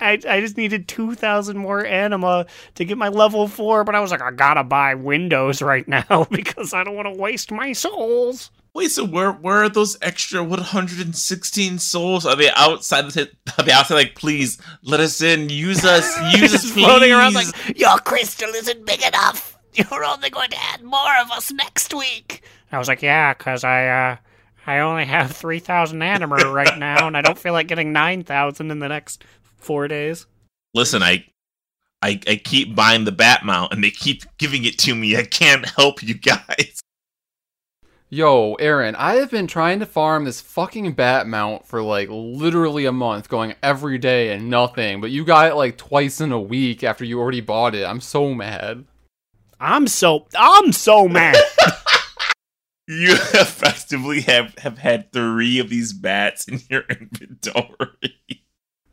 [0.00, 2.46] I, I just needed 2,000 more anima
[2.76, 6.26] to get my level 4, but I was like, I gotta buy Windows right now
[6.30, 8.50] because I don't want to waste my souls.
[8.74, 12.24] Wait, so where where are those extra 116 souls?
[12.26, 16.16] Are they outside the t- are they outside like please let us in, use us,
[16.38, 19.57] use us floating around like, your crystal isn't big enough.
[19.78, 22.42] You're only going to add more of us next week.
[22.72, 24.16] I was like, yeah, because I, uh,
[24.66, 28.78] I only have 3,000 animer right now, and I don't feel like getting 9,000 in
[28.78, 29.24] the next
[29.56, 30.26] four days.
[30.74, 31.24] Listen, I,
[32.02, 35.16] I, I keep buying the bat mount, and they keep giving it to me.
[35.16, 36.82] I can't help you guys.
[38.10, 42.86] Yo, Aaron, I have been trying to farm this fucking bat mount for like literally
[42.86, 46.40] a month, going every day and nothing, but you got it like twice in a
[46.40, 47.84] week after you already bought it.
[47.84, 48.86] I'm so mad.
[49.60, 51.36] I'm so I'm so mad.
[52.90, 58.16] You effectively have have had three of these bats in your inventory.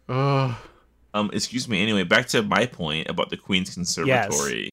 [0.10, 0.54] Ugh.
[1.14, 1.82] Um, excuse me.
[1.82, 4.70] Anyway, back to my point about the Queen's Conservatory.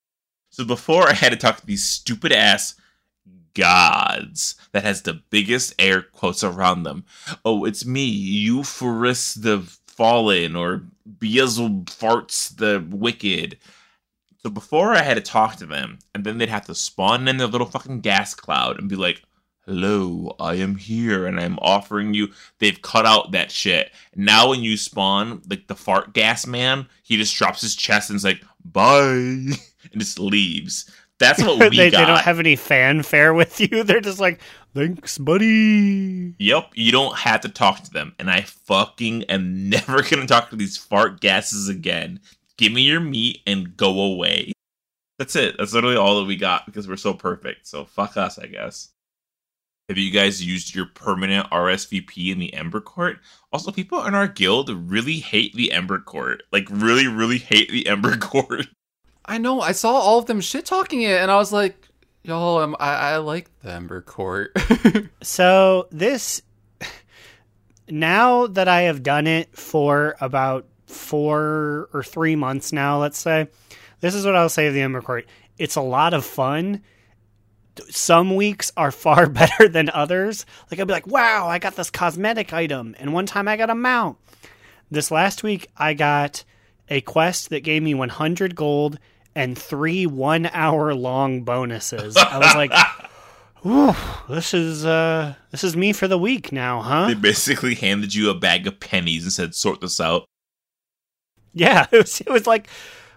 [0.51, 2.75] So before I had to talk to these stupid ass
[3.55, 7.05] gods that has the biggest air quotes around them.
[7.45, 10.83] Oh, it's me, Euphorus the Fallen, or
[11.21, 13.57] Beelzebub Farts the Wicked.
[14.43, 17.37] So before I had to talk to them, and then they'd have to spawn in
[17.37, 19.23] their little fucking gas cloud and be like,
[19.65, 22.31] Hello, I am here and I'm offering you.
[22.59, 23.93] They've cut out that shit.
[24.17, 28.17] Now, when you spawn, like the fart gas man, he just drops his chest and
[28.17, 29.57] is like, bye, and
[29.95, 30.91] just leaves.
[31.21, 32.01] That's what we they, got.
[32.01, 33.85] they don't have any fanfare with you.
[33.85, 34.41] They're just like,
[34.75, 36.35] thanks, buddy.
[36.41, 40.51] Yep, you don't have to talk to them, and I fucking am never gonna talk
[40.51, 42.19] to these fart gases again.
[42.63, 44.53] Give me your meat and go away.
[45.19, 45.57] That's it.
[45.59, 47.67] That's literally all that we got because we're so perfect.
[47.67, 48.91] So fuck us, I guess.
[49.89, 53.19] Have you guys used your permanent RSVP in the Ember Court?
[53.53, 56.45] Also, people in our guild really hate the Ember Court.
[56.53, 58.69] Like, really, really hate the Ember Court.
[59.25, 61.89] I know, I saw all of them shit talking it, and I was like,
[62.23, 64.57] y'all, um, I, I like the Ember Court.
[65.25, 66.43] So this
[67.89, 73.49] now that I have done it for about four or three months now, let's say,
[74.01, 75.27] this is what I'll say of the Ember Court.
[75.59, 76.83] It's a lot of fun.
[77.89, 80.47] Some weeks are far better than others.
[80.71, 83.71] Like I'll be like, wow, I got this cosmetic item, and one time I got
[83.71, 84.19] a mount.
[84.91, 86.45] This last week I got
[86.89, 88.99] a quest that gave me 100 gold
[89.35, 92.17] and three one hour long bonuses.
[92.17, 92.73] I was like,
[93.67, 93.95] Ooh,
[94.29, 97.07] this is uh this is me for the week now, huh?
[97.07, 100.25] They basically handed you a bag of pennies and said, sort this out.
[101.55, 102.69] Yeah, it was, it was like,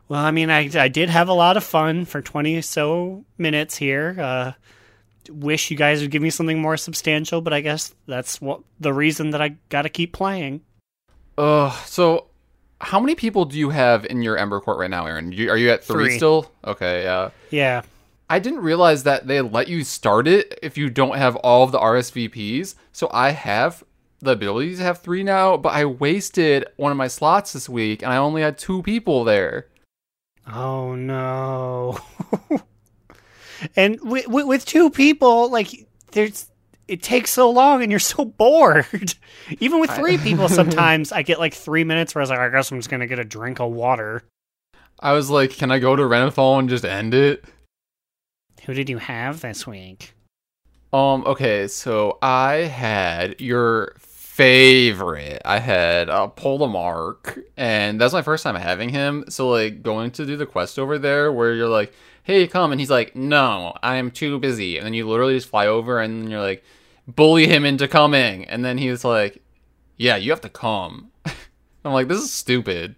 [0.08, 3.78] well, I mean, I I did have a lot of fun for twenty so minutes
[3.78, 4.16] here.
[4.20, 4.52] Uh,
[5.30, 8.94] wish you guys would give me something more substantial, but I guess that's what the
[8.94, 10.62] reason that I got to keep playing.
[11.38, 12.28] Ugh, so
[12.82, 15.32] how many people do you have in your Ember Court right now, Aaron?
[15.32, 16.18] You, are you at three, Three.
[16.18, 16.52] still?
[16.66, 17.30] Okay, yeah.
[17.50, 17.82] Yeah,
[18.30, 21.72] I didn't realize that they let you start it if you don't have all of
[21.72, 22.76] the RSVPs.
[22.92, 23.84] So I have
[24.26, 28.02] the ability to have three now, but I wasted one of my slots this week
[28.02, 29.68] and I only had two people there.
[30.48, 31.98] Oh no.
[33.76, 36.50] and with, with, with two people, like there's
[36.88, 39.16] it takes so long and you're so bored.
[39.60, 42.50] Even with three people sometimes I get like 3 minutes where I was like I
[42.50, 44.24] guess I'm just going to get a drink of water.
[45.00, 47.46] I was like, can I go to Renathal and just end it?
[48.66, 50.16] Who did you have this week?
[50.96, 53.94] Um, okay, so I had your
[54.36, 55.42] favorite.
[55.46, 59.24] I had uh, Polemarch, and that's my first time having him.
[59.30, 62.82] So, like, going to do the quest over there where you're like, hey, come, and
[62.82, 64.76] he's like, no, I'm too busy.
[64.76, 66.66] And then you literally just fly over and then you're like,
[67.08, 68.44] bully him into coming.
[68.46, 69.42] And then he was like,
[69.96, 71.12] yeah, you have to come.
[71.86, 72.96] I'm like, this is stupid.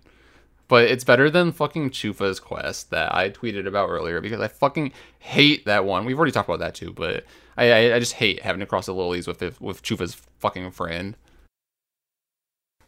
[0.67, 4.91] But it's better than fucking Choofa's quest that I tweeted about earlier because I fucking
[5.19, 6.03] hate that one.
[6.03, 7.25] We've already talked about that too, but
[7.55, 11.15] I I, I just hate having to cross the lilies with with Choofa's fucking friend.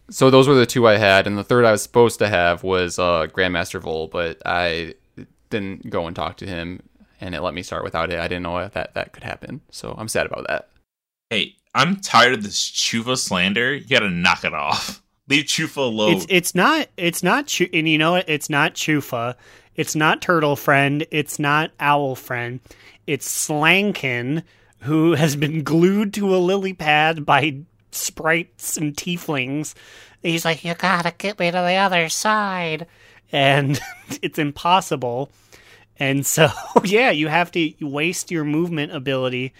[0.10, 2.64] So those were the two I had, and the third I was supposed to have
[2.64, 4.96] was uh, Grandmaster Vole, but I
[5.50, 6.82] didn't go and talk to him,
[7.22, 8.20] and it let me start without it.
[8.20, 10.70] I didn't know that that could happen, so I'm sad about that.
[11.30, 13.76] Hey, I'm tired of this Choofa slander.
[13.76, 15.04] You gotta knock it off.
[15.28, 16.14] Leave Choofa alone.
[16.14, 18.28] It's it's not it's not Chu- and you know what?
[18.28, 19.36] It's not Choofa.
[19.76, 21.06] It's not Turtle Friend.
[21.12, 22.60] It's not Owl Friend.
[23.06, 24.44] It's Slankin,
[24.80, 27.62] who has been glued to a lily pad by
[27.92, 29.74] sprites and tieflings.
[30.22, 32.88] He's like, you gotta get me to the other side,
[33.32, 33.80] and
[34.22, 35.32] it's impossible.
[35.98, 36.50] And so,
[36.84, 39.54] yeah, you have to waste your movement ability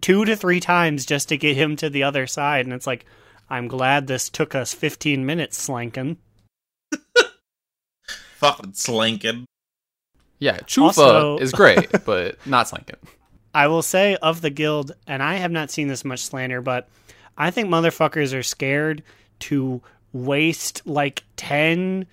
[0.00, 2.64] two to three times just to get him to the other side.
[2.64, 3.04] And it's like,
[3.50, 6.16] I'm glad this took us 15 minutes, Slankin.
[8.36, 9.46] fucking slanking.
[10.38, 12.96] Yeah, Choofa Also- is great, but not Slankin.
[13.54, 16.88] I will say of the guild, and I have not seen this much slander, but
[17.36, 19.02] I think motherfuckers are scared
[19.40, 19.82] to
[20.12, 22.06] waste like 10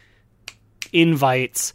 [0.91, 1.74] invites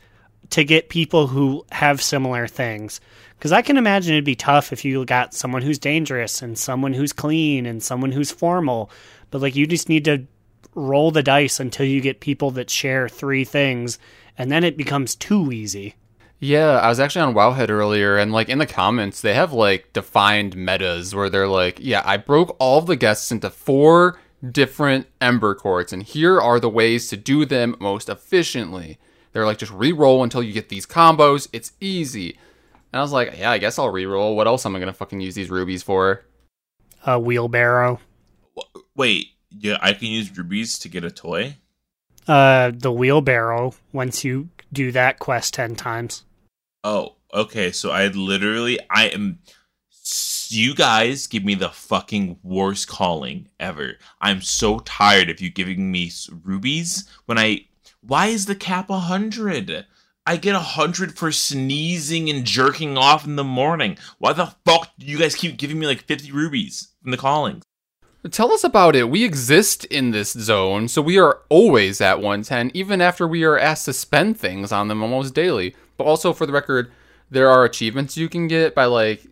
[0.51, 3.01] to get people who have similar things.
[3.39, 6.95] Because I can imagine it'd be tough if you got someone who's dangerous and someone
[6.95, 8.91] who's clean and someone who's formal.
[9.31, 10.27] But like you just need to
[10.75, 13.99] roll the dice until you get people that share three things,
[14.39, 15.95] and then it becomes too easy.
[16.39, 19.93] Yeah, I was actually on Wowhead earlier, and like in the comments, they have like
[19.93, 25.55] defined metas where they're like, yeah, I broke all the guests into four different Ember
[25.55, 28.99] Courts, and here are the ways to do them most efficiently.
[29.33, 31.49] They're like, just re-roll until you get these combos.
[31.53, 32.39] It's easy.
[32.93, 34.37] And I was like, yeah, I guess I'll re-roll.
[34.37, 36.25] What else am I gonna fucking use these rubies for?
[37.07, 38.01] A wheelbarrow.
[38.95, 41.57] Wait, yeah, I can use rubies to get a toy.
[42.27, 43.75] Uh, the wheelbarrow.
[43.93, 46.25] Once you do that quest ten times.
[46.85, 47.73] Oh, okay.
[47.73, 49.41] So I literally, I am.
[50.49, 53.95] You guys give me the fucking worst calling ever.
[54.21, 56.13] I'm so tired of you giving me
[56.45, 57.67] rubies when I.
[58.01, 59.87] Why is the cap a hundred?
[60.25, 63.97] I get a hundred for sneezing and jerking off in the morning.
[64.19, 67.65] Why the fuck do you guys keep giving me like fifty rubies from the callings?
[68.31, 69.11] Tell us about it.
[69.11, 73.59] We exist in this zone, so we are always at 110, even after we are
[73.59, 75.77] asked to spend things on them almost daily.
[75.97, 76.91] But also, for the record,
[77.31, 79.27] there are achievements you can get by like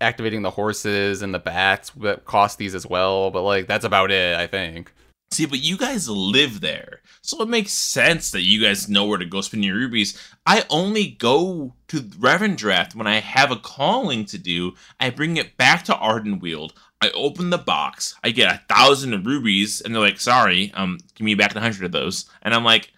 [0.00, 3.30] activating the horses and the bats that cost these as well.
[3.30, 4.92] But like, that's about it, I think.
[5.32, 7.02] See, but you guys live there.
[7.22, 10.20] So it makes sense that you guys know where to go spend your rubies.
[10.44, 14.72] I only go to Revendreth when I have a calling to do.
[14.98, 16.72] I bring it back to Ardenweald.
[17.00, 18.14] I open the box.
[18.22, 21.84] I get a thousand rubies, and they're like, sorry, um, give me back a hundred
[21.84, 22.26] of those.
[22.42, 22.92] And I'm like,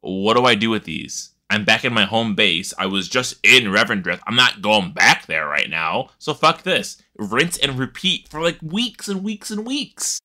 [0.00, 1.30] what do I do with these?
[1.48, 2.74] I'm back in my home base.
[2.76, 4.20] I was just in Revendreth.
[4.26, 6.10] I'm not going back there right now.
[6.18, 7.00] So fuck this.
[7.16, 10.20] Rinse and repeat for like weeks and weeks and weeks.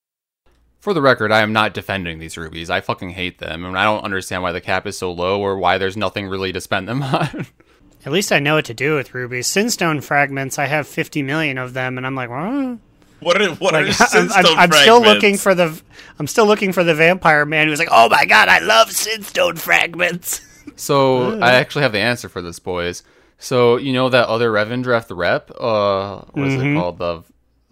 [0.80, 2.72] For the record, I am not defending these rubies.
[2.72, 5.58] I fucking hate them, and I don't understand why the cap is so low or
[5.60, 7.46] why there's nothing really to spend them on.
[8.06, 9.48] At least I know what to do with rubies.
[9.48, 10.58] Sinstone fragments.
[10.58, 12.80] I have fifty million of them, and I'm like, what?
[13.22, 15.82] What are what are I'm, I'm, I'm still looking for the.
[16.20, 19.58] I'm still looking for the vampire man who's like, oh my god, I love Sinstone
[19.58, 20.42] fragments.
[20.76, 23.04] So I actually have the answer for this, boys.
[23.38, 26.98] So you know that other Revendreth rep, uh, what is it called?
[27.00, 27.24] The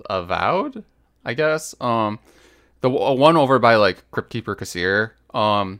[0.09, 0.83] Avowed,
[1.23, 1.73] I guess.
[1.79, 2.19] Um,
[2.81, 5.11] the w- one over by like Cryptkeeper Kassir.
[5.35, 5.79] Um,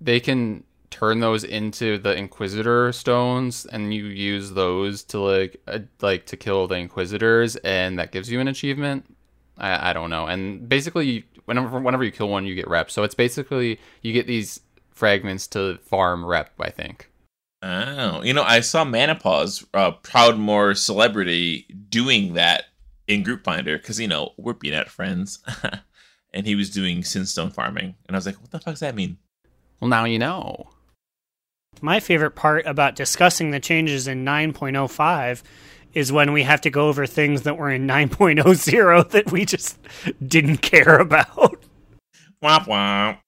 [0.00, 5.80] they can turn those into the Inquisitor stones, and you use those to like uh,
[6.00, 9.04] like to kill the Inquisitors, and that gives you an achievement.
[9.58, 10.26] I, I don't know.
[10.26, 12.92] And basically, you- whenever whenever you kill one, you get reps.
[12.94, 14.60] So it's basically you get these
[14.90, 16.50] fragments to farm rep.
[16.60, 17.10] I think.
[17.62, 22.64] Oh, you know, I saw Manipause, uh, Proudmoore celebrity, doing that
[23.06, 25.40] in Group Finder because you know we're being at friends,
[26.32, 28.94] and he was doing Sinstone farming, and I was like, "What the fuck does that
[28.94, 29.18] mean?"
[29.78, 30.70] Well, now you know.
[31.82, 35.42] My favorite part about discussing the changes in 9.05
[35.94, 39.78] is when we have to go over things that were in 9.0 that we just
[40.26, 41.64] didn't care about.
[42.42, 43.18] Womp womp.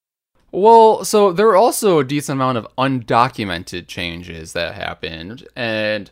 [0.51, 6.11] Well, so there were also a decent amount of undocumented changes that happened, and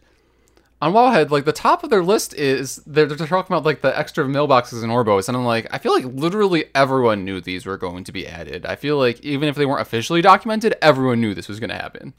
[0.81, 3.97] on Wowhead, like the top of their list is they're, they're talking about like the
[3.99, 7.77] extra mailboxes and Orbos, and I'm like, I feel like literally everyone knew these were
[7.77, 8.65] going to be added.
[8.65, 11.77] I feel like even if they weren't officially documented, everyone knew this was going to
[11.77, 12.15] happen.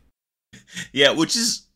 [0.92, 1.68] Yeah, which is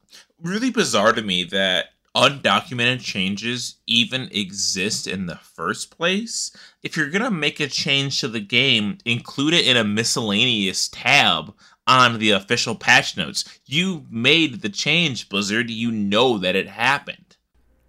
[0.42, 6.56] really bizarre to me that undocumented changes even exist in the first place.
[6.82, 11.54] If you're gonna make a change to the game, include it in a miscellaneous tab
[11.88, 13.44] on the official patch notes.
[13.66, 15.70] You made the change, Blizzard.
[15.70, 17.38] You know that it happened.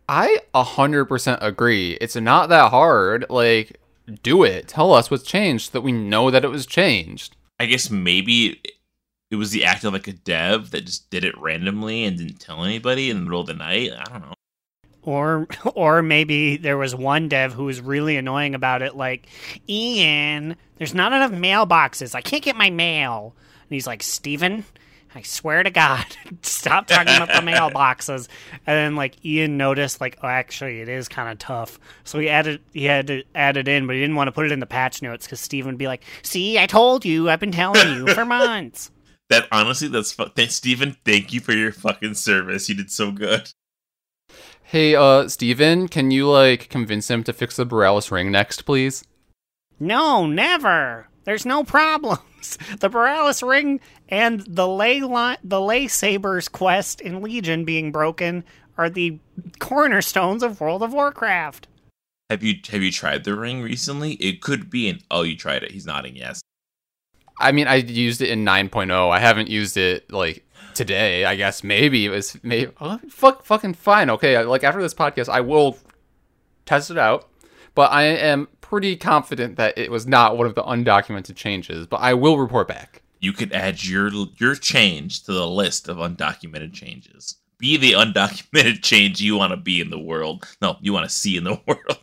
[0.08, 1.92] I 100% agree.
[2.00, 3.26] It's not that hard.
[3.28, 3.80] Like,
[4.22, 4.68] do it.
[4.68, 7.36] Tell us what's changed so that we know that it was changed.
[7.58, 8.60] I guess maybe
[9.30, 12.40] it was the act of like a dev that just did it randomly and didn't
[12.40, 13.90] tell anybody in the middle of the night.
[13.92, 14.34] I don't know.
[15.02, 19.28] Or or maybe there was one dev who was really annoying about it like,
[19.68, 22.14] "Ian, there's not enough mailboxes.
[22.14, 23.34] I can't get my mail."
[23.68, 24.64] And he's like, "Steven,
[25.14, 26.04] I swear to God,
[26.42, 28.28] stop talking about the mailboxes."
[28.66, 32.28] And then like Ian noticed like, "Oh, actually it is kind of tough." So he
[32.28, 34.60] added he had to add it in, but he didn't want to put it in
[34.60, 37.28] the patch notes cuz Steven would be like, "See, I told you.
[37.28, 38.90] I've been telling you for months."
[39.28, 42.68] That honestly, that's fu- th- Steven, Thank you for your fucking service.
[42.68, 43.50] You did so good.
[44.62, 49.04] Hey, uh, Steven, can you, like, convince him to fix the Borealis ring next, please?
[49.78, 51.08] No, never.
[51.24, 52.20] There's no problems.
[52.78, 58.44] The Borealis ring and the ley li- the ley sabers quest in Legion being broken
[58.78, 59.18] are the
[59.58, 61.68] cornerstones of World of Warcraft.
[62.30, 64.12] Have you have you tried the ring recently?
[64.14, 65.72] It could be an oh, you tried it.
[65.72, 66.40] He's nodding yes.
[67.38, 69.10] I mean, I used it in 9.0.
[69.10, 71.24] I haven't used it, like, today.
[71.24, 74.10] I guess maybe it was maybe oh, fuck fucking fine.
[74.10, 75.78] Okay, like after this podcast, I will
[76.64, 77.28] test it out.
[77.74, 81.86] But I am pretty confident that it was not one of the undocumented changes.
[81.86, 83.02] But I will report back.
[83.20, 87.36] You could add your your change to the list of undocumented changes.
[87.58, 90.46] Be the undocumented change you want to be in the world.
[90.60, 91.98] No, you want to see in the world.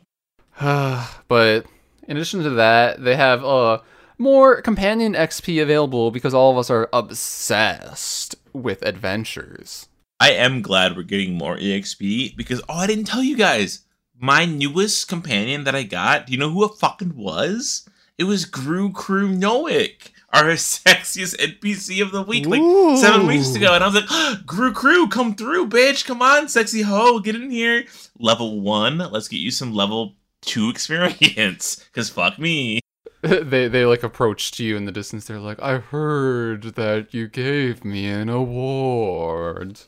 [1.27, 1.65] but
[2.07, 3.79] in addition to that, they have uh
[4.17, 9.87] more companion XP available because all of us are obsessed with adventures.
[10.19, 13.81] I am glad we're getting more EXP because oh, I didn't tell you guys.
[14.23, 17.85] My newest companion that I got, do you know who it fucking was?
[18.17, 22.95] It was Gru Crew Noik, our sexiest NPC of the week, like Ooh.
[22.95, 23.73] seven weeks ago.
[23.73, 26.05] And I was like, Gru Crew, come through, bitch.
[26.05, 27.83] Come on, sexy hoe, get in here.
[28.17, 31.85] Level one, let's get you some level two experience.
[31.91, 32.79] Cause fuck me.
[33.23, 35.25] they they like approached you in the distance.
[35.25, 39.81] They're like, "I heard that you gave me an award."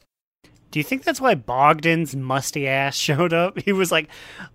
[0.75, 3.57] Do you think that's why Bogdan's musty ass showed up?
[3.61, 4.09] He was like,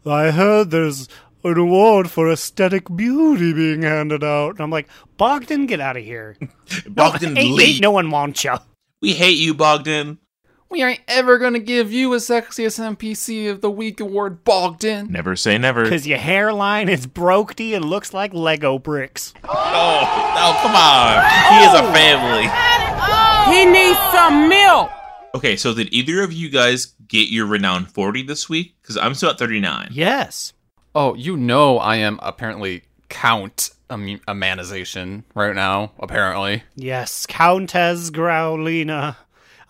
[0.04, 1.08] I heard there's
[1.42, 4.50] an award for aesthetic beauty being handed out.
[4.50, 6.36] And I'm like, Bogdan, get out of here.
[6.86, 7.64] Bogdan no, ain't, Lee.
[7.70, 8.54] ain't no one wants you.
[9.00, 10.18] We hate you, Bogdan.
[10.68, 15.10] We ain't ever gonna give you a sexiest NPC of the week award, Bogdan.
[15.10, 15.84] Never say never.
[15.84, 19.32] Because your hairline is brokety and looks like Lego bricks.
[19.42, 21.24] Oh, oh, come on.
[21.54, 22.44] He is a family.
[23.54, 24.90] He needs some milk.
[25.34, 28.74] Okay, so did either of you guys get your renown 40 this week?
[28.82, 29.88] Because I'm still at 39.
[29.92, 30.52] Yes.
[30.94, 35.92] Oh, you know I am apparently count a manization right now.
[35.98, 39.16] Apparently, Yes, Countess Growlina.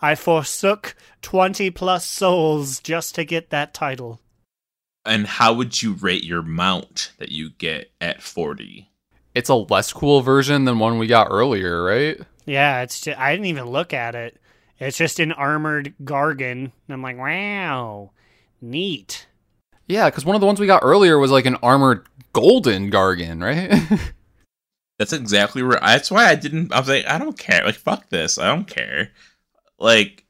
[0.03, 4.21] I forsook 20 plus souls just to get that title.
[5.05, 8.87] And how would you rate your mount that you get at 40?
[9.33, 12.19] it's a less cool version than one we got earlier, right?
[12.47, 14.37] Yeah, it's just, I didn't even look at it.
[14.81, 16.59] It's just an armored Gargon.
[16.59, 18.11] And I'm like, wow,
[18.63, 19.27] neat.
[19.87, 23.43] Yeah, because one of the ones we got earlier was like an armored golden Gargon,
[23.43, 23.83] right?
[24.99, 25.81] That's exactly right.
[25.81, 26.73] That's why I didn't.
[26.73, 27.65] I was like, I don't care.
[27.65, 28.39] Like, fuck this.
[28.39, 29.11] I don't care.
[29.79, 30.25] Like,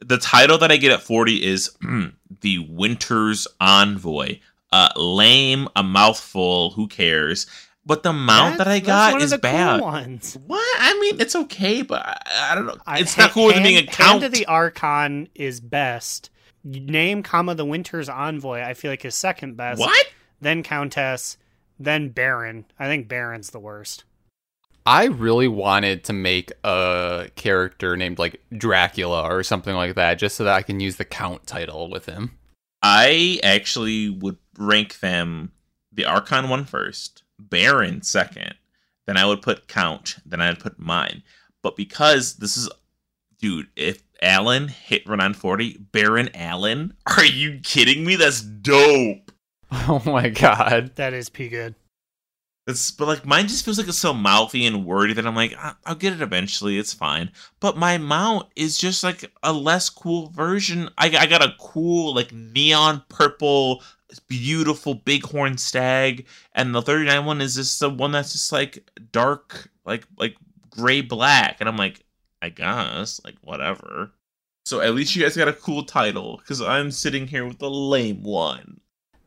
[0.00, 1.76] the title that I get at 40 is
[2.40, 4.38] The Winter's Envoy.
[4.72, 7.46] Uh, lame, a mouthful, who cares?
[7.84, 9.80] But the mount that I That's- that's got is the cool bad.
[9.80, 10.38] ones.
[10.46, 10.80] What?
[10.80, 12.76] I mean, it's okay, but I, I don't know.
[12.86, 14.22] I- It's not ha- cool with hand, being a Hand count.
[14.24, 16.30] of the Archon is best.
[16.64, 19.80] Name, comma, the Winter's Envoy, I feel like is second best.
[19.80, 20.06] what?
[20.40, 21.36] Then Countess,
[21.78, 22.66] then Baron.
[22.78, 24.04] I think Baron's the worst.
[24.86, 30.36] I really wanted to make a character named like Dracula or something like that, just
[30.36, 32.38] so that I can use the count title with him.
[32.82, 35.52] I actually would rank them
[35.92, 38.54] the Archon one first, Baron second,
[39.06, 41.22] then I would put Count, then I'd put mine.
[41.62, 42.68] But because this is,
[43.38, 48.16] dude, if Alan hit run on 40, Baron Allen, are you kidding me?
[48.16, 49.32] That's dope.
[49.72, 50.92] Oh my god.
[50.96, 51.74] That is P good.
[52.68, 55.52] It's, but like mine just feels like it's so mouthy and wordy that I'm like,
[55.58, 56.78] "I- I'll get it eventually.
[56.78, 57.32] It's fine.
[57.58, 60.88] But my mount is just like a less cool version.
[60.96, 63.82] I, I got a cool like neon purple,
[64.20, 69.70] beautiful bighorn stag, and the 39 one is just the one that's just like dark,
[69.84, 70.36] like like
[70.70, 71.56] gray black.
[71.60, 72.04] And I'm like,
[72.42, 74.12] I guess like whatever.
[74.64, 77.70] So at least you guys got a cool title because I'm sitting here with the
[77.70, 78.80] lame one.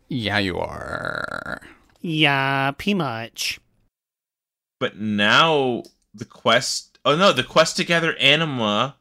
[0.09, 1.61] Yeah, you are.
[2.01, 3.59] Yeah, P much.
[4.79, 5.83] but now
[6.13, 8.95] the quest oh no the quest to gather anima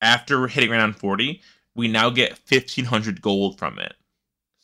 [0.00, 1.40] after hitting round 40
[1.74, 3.94] we now get 1500 gold from it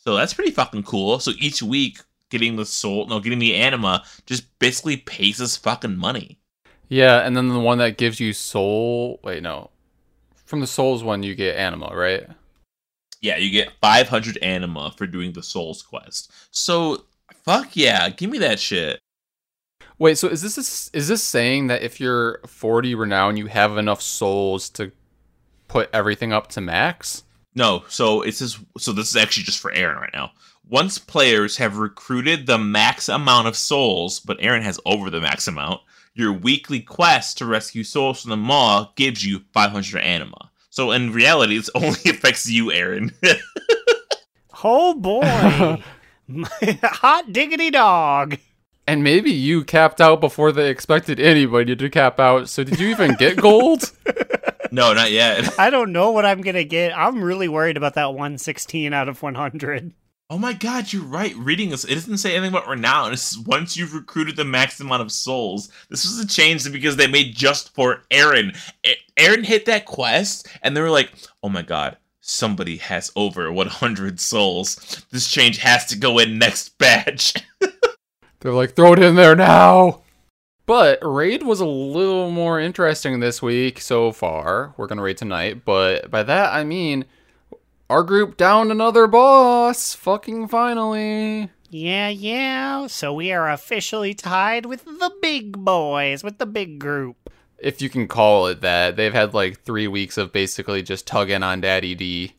[0.05, 1.99] so that's pretty fucking cool so each week
[2.29, 6.39] getting the soul no getting the anima just basically pays us fucking money
[6.87, 9.19] Yeah, and then the one that gives you soul.
[9.23, 9.71] Wait, no.
[10.45, 12.27] From the souls one, you get anima, right?
[13.21, 17.05] yeah you get 500 anima for doing the souls quest so
[17.43, 18.99] fuck yeah give me that shit
[19.97, 24.01] Wait, so is this is this saying that if you're 40 renown, you have enough
[24.01, 24.91] souls to
[25.69, 27.23] put everything up to max?
[27.55, 30.31] No, so it says so this is actually just for Aaron right now.
[30.67, 35.47] Once players have recruited the max amount of souls, but Aaron has over the max
[35.47, 35.79] amount,
[36.15, 40.49] your weekly quest to rescue souls from the maw gives you 500 anima.
[40.69, 43.11] So in reality, it only affects you, Aaron.
[44.63, 45.21] Oh boy.
[46.81, 48.37] Hot diggity dog.
[48.87, 52.49] And maybe you capped out before they expected anybody to cap out.
[52.49, 53.91] So did you even get gold?
[54.71, 55.53] No, not yet.
[55.59, 56.97] I don't know what I'm going to get.
[56.97, 59.93] I'm really worried about that 116 out of 100.
[60.29, 61.35] Oh my god, you're right.
[61.35, 63.13] Reading this, it doesn't say anything about renown.
[63.13, 65.69] It's once you've recruited the max amount of souls.
[65.89, 68.53] This was a change because they made just for Aaron.
[69.17, 71.11] Aaron hit that quest, and they were like,
[71.43, 75.05] "Oh my god, somebody has over 100 souls.
[75.11, 77.35] This change has to go in next batch."
[78.45, 80.01] They're like, throw it in there now.
[80.65, 84.73] But raid was a little more interesting this week so far.
[84.77, 87.05] We're gonna raid tonight, but by that I mean
[87.89, 89.93] our group downed another boss.
[89.93, 91.51] Fucking finally.
[91.69, 92.87] Yeah, yeah.
[92.87, 97.29] So we are officially tied with the big boys, with the big group.
[97.59, 98.95] If you can call it that.
[98.95, 102.33] They've had like three weeks of basically just tugging on Daddy D.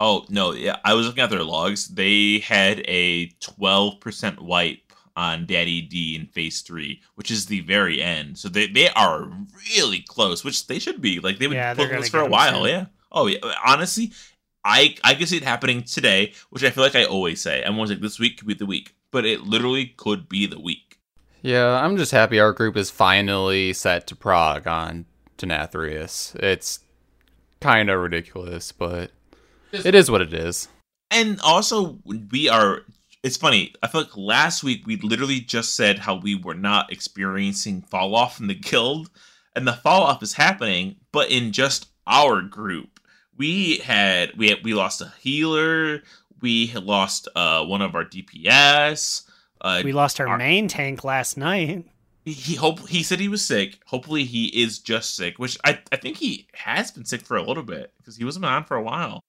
[0.00, 1.88] oh no, yeah, I was looking at their logs.
[1.88, 8.02] They had a 12% wipe on Daddy D in phase three, which is the very
[8.02, 8.38] end.
[8.38, 9.30] So they, they are
[9.76, 11.20] really close, which they should be.
[11.20, 12.64] Like they've been Yeah, they're close for a while.
[12.64, 12.68] soon.
[12.70, 12.86] Yeah.
[13.12, 13.38] Oh yeah.
[13.66, 14.12] Honestly,
[14.64, 17.62] I I can see it happening today, which I feel like I always say.
[17.62, 20.60] I'm always like, this week could be the week, but it literally could be the
[20.60, 20.98] week.
[21.42, 25.06] Yeah, I'm just happy our group is finally set to Prague on
[25.38, 26.36] Denathrius.
[26.36, 26.80] It's
[27.60, 29.10] kind of ridiculous, but
[29.72, 30.68] it is what it is.
[31.10, 31.98] And also,
[32.30, 32.82] we are.
[33.22, 33.74] It's funny.
[33.82, 38.14] I feel like last week we literally just said how we were not experiencing fall
[38.14, 39.10] off in the guild,
[39.54, 42.98] and the fall off is happening, but in just our group.
[43.36, 46.02] We had we had, we lost a healer.
[46.40, 49.28] We had lost uh, one of our DPS.
[49.60, 51.84] Uh, We lost our our- main tank last night.
[52.24, 53.80] he, he hope he said he was sick.
[53.86, 57.42] Hopefully, he is just sick, which I I think he has been sick for a
[57.42, 59.20] little bit because he wasn't on for a while.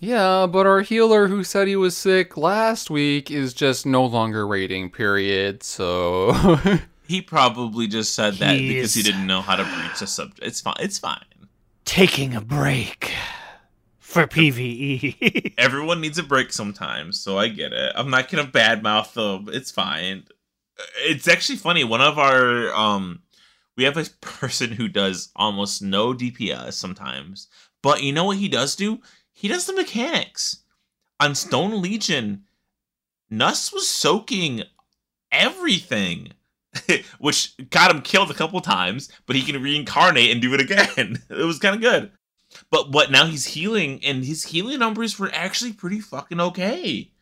[0.00, 4.46] Yeah, but our healer who said he was sick last week is just no longer
[4.46, 5.62] rating, period.
[5.62, 6.58] So
[7.08, 10.40] He probably just said that because he didn't know how to breach the subject.
[10.42, 10.76] It's fine.
[10.78, 11.24] It's fine.
[11.86, 13.14] Taking a break
[13.98, 14.26] for.
[14.26, 15.54] PvE.
[15.58, 17.92] Everyone needs a break sometimes, so I get it.
[17.96, 19.48] I'm not gonna badmouth them.
[19.54, 20.24] It's fine.
[20.98, 21.82] It's actually funny.
[21.82, 23.22] One of our um,
[23.74, 27.48] we have a person who does almost no DPS sometimes,
[27.80, 29.00] but you know what he does do?
[29.38, 30.64] He does the mechanics
[31.20, 32.42] on Stone Legion.
[33.30, 34.64] Nuss was soaking
[35.30, 36.32] everything.
[37.20, 41.22] Which got him killed a couple times, but he can reincarnate and do it again.
[41.30, 42.10] It was kind of good.
[42.72, 47.12] But what now he's healing, and his healing numbers were actually pretty fucking okay.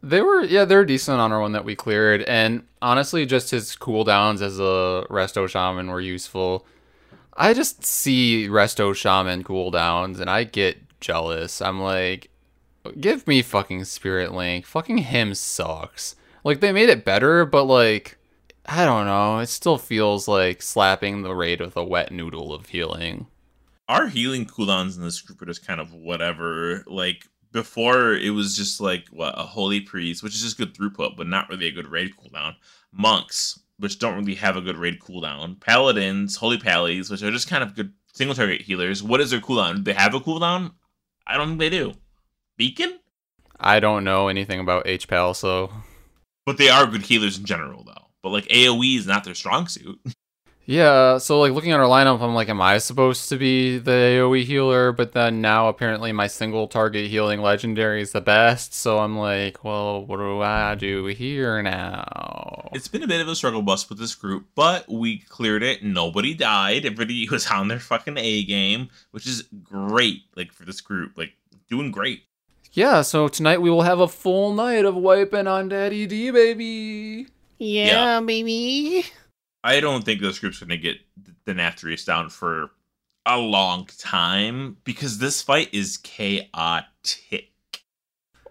[0.00, 2.22] they were, yeah, they're decent on our one that we cleared.
[2.22, 6.66] And honestly, just his cooldowns as a resto shaman were useful.
[7.36, 11.60] I just see resto shaman cooldowns and I get jealous.
[11.60, 12.30] I'm like,
[12.98, 14.66] give me fucking Spirit Link.
[14.66, 16.16] Fucking him sucks.
[16.42, 18.18] Like they made it better, but like
[18.66, 19.38] I don't know.
[19.38, 23.26] It still feels like slapping the raid with a wet noodle of healing.
[23.88, 26.82] Our healing cooldowns in this group are just kind of whatever.
[26.86, 31.16] Like before, it was just like what a holy priest, which is just good throughput,
[31.16, 32.54] but not really a good raid cooldown.
[32.92, 35.60] Monks, which don't really have a good raid cooldown.
[35.60, 39.02] Paladins, holy pallies, which are just kind of good single target healers.
[39.02, 39.76] What is their cooldown?
[39.76, 40.72] Do they have a cooldown?
[41.26, 41.94] I don't think they do.
[42.56, 42.98] Beacon,
[43.58, 45.70] I don't know anything about HPAL, so
[46.46, 48.06] but they are good healers in general, though.
[48.22, 50.00] But like AOE is not their strong suit.
[50.66, 50.90] yeah.
[50.90, 53.90] Uh, so like looking at our lineup, I'm like, am I supposed to be the
[53.90, 54.92] AOE healer?
[54.92, 58.74] But then now apparently my single target healing legendary is the best.
[58.74, 62.70] So I'm like, well, what do I do here now?
[62.72, 65.82] It's been a bit of a struggle bus with this group, but we cleared it.
[65.84, 66.86] Nobody died.
[66.86, 70.22] Everybody was on their fucking A game, which is great.
[70.36, 71.34] Like for this group, like
[71.68, 72.22] doing great.
[72.72, 73.02] Yeah.
[73.02, 77.28] So tonight we will have a full night of wiping on Daddy D, baby.
[77.58, 79.04] yeah, baby.
[79.64, 80.98] I don't think this group's gonna get
[81.46, 82.70] Denathrius down for
[83.24, 87.50] a long time because this fight is chaotic.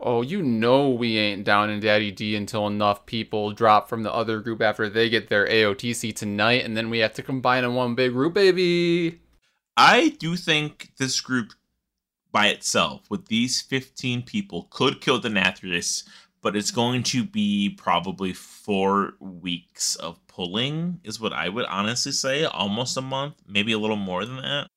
[0.01, 4.11] Oh, you know we ain't down in Daddy D until enough people drop from the
[4.11, 7.76] other group after they get their AOTC tonight, and then we have to combine in
[7.76, 9.22] one big group, baby.
[9.78, 11.53] I do think this group
[12.32, 16.03] by itself, with these 15 people, could kill Denathrius,
[16.41, 22.11] but it's going to be probably four weeks of pulling, is what I would honestly
[22.11, 22.45] say.
[22.45, 24.67] Almost a month, maybe a little more than that.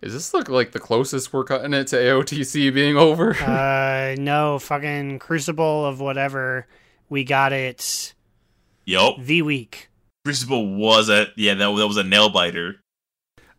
[0.00, 3.34] Is this look like the closest we're cutting it to AOTC being over?
[3.34, 6.66] Uh, no, fucking Crucible of whatever.
[7.08, 8.14] We got it
[8.84, 9.16] Yup.
[9.18, 9.88] the week.
[10.24, 12.80] Crucible was a, yeah, that, that was a nail biter.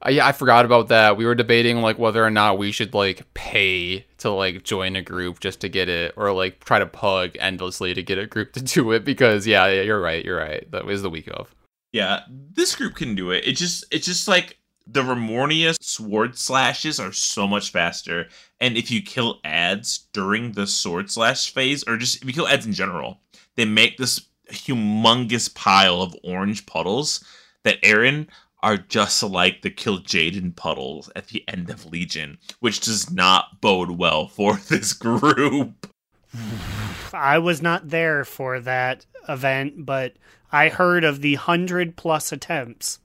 [0.06, 1.18] Uh, yeah, I forgot about that.
[1.18, 5.02] We were debating like whether or not we should like pay to like join a
[5.02, 8.54] group just to get it, or like try to pug endlessly to get a group
[8.54, 9.06] to do it.
[9.06, 10.70] Because yeah, yeah, you're right, you're right.
[10.72, 11.54] That was the week of.
[11.92, 13.48] Yeah, this group can do it.
[13.48, 18.28] It just, it's just like The Remornia sword slashes are so much faster,
[18.60, 22.50] and if you kill ads during the sword slash phase, or just if you kill
[22.50, 23.22] ads in general,
[23.56, 27.24] they make this humongous pile of orange puddles
[27.64, 28.28] that Aaron
[28.64, 33.92] are just like the Kil'jaeden puddles at the end of Legion, which does not bode
[33.92, 35.88] well for this group.
[37.14, 40.14] I was not there for that event, but
[40.52, 43.00] I heard of the hundred plus attempts.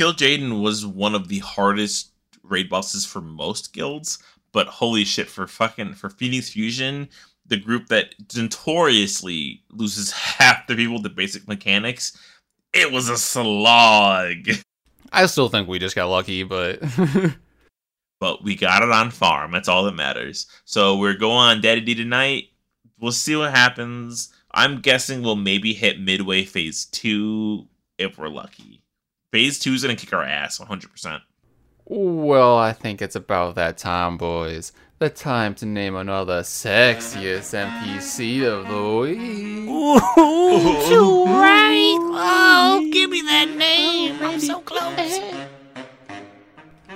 [0.00, 2.12] Kil'jaeden was one of the hardest
[2.42, 4.18] raid bosses for most guilds,
[4.52, 7.08] but holy shit, for fucking for Phoenix Fusion,
[7.46, 12.18] the group that notoriously loses half the people to basic mechanics,
[12.76, 14.48] it was a slog.
[15.12, 16.80] I still think we just got lucky, but
[18.20, 19.50] but we got it on farm.
[19.50, 20.46] That's all that matters.
[20.64, 22.44] So we're going on Daddy D tonight.
[23.00, 24.32] We'll see what happens.
[24.52, 27.66] I'm guessing we'll maybe hit midway phase two
[27.98, 28.82] if we're lucky.
[29.32, 30.90] Phase two is gonna kick our ass 100.
[30.90, 31.22] percent
[31.88, 34.72] well, I think it's about that time, boys.
[34.98, 39.68] The time to name another sexiest NPC of the week.
[39.68, 40.00] Ooh,
[40.90, 41.98] you right.
[42.00, 44.16] Oh, give me that name.
[44.22, 45.20] I'm so close.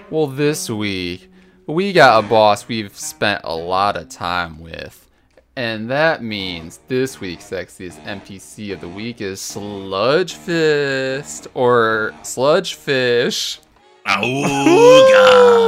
[0.08, 1.30] Well, this week,
[1.66, 5.08] we got a boss we've spent a lot of time with.
[5.54, 12.74] And that means this week's sexiest NPC of the week is Sludge Fist or Sludge
[12.74, 13.60] Fish.
[14.04, 15.60] Auga.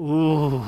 [0.00, 0.62] Ooh,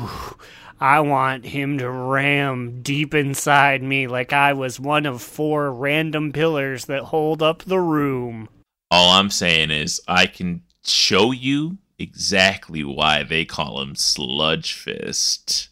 [0.80, 6.32] I want him to ram deep inside me like I was one of four random
[6.32, 8.48] pillars that hold up the room.
[8.90, 15.68] All I'm saying is I can show you exactly why they call him Sludge Fist.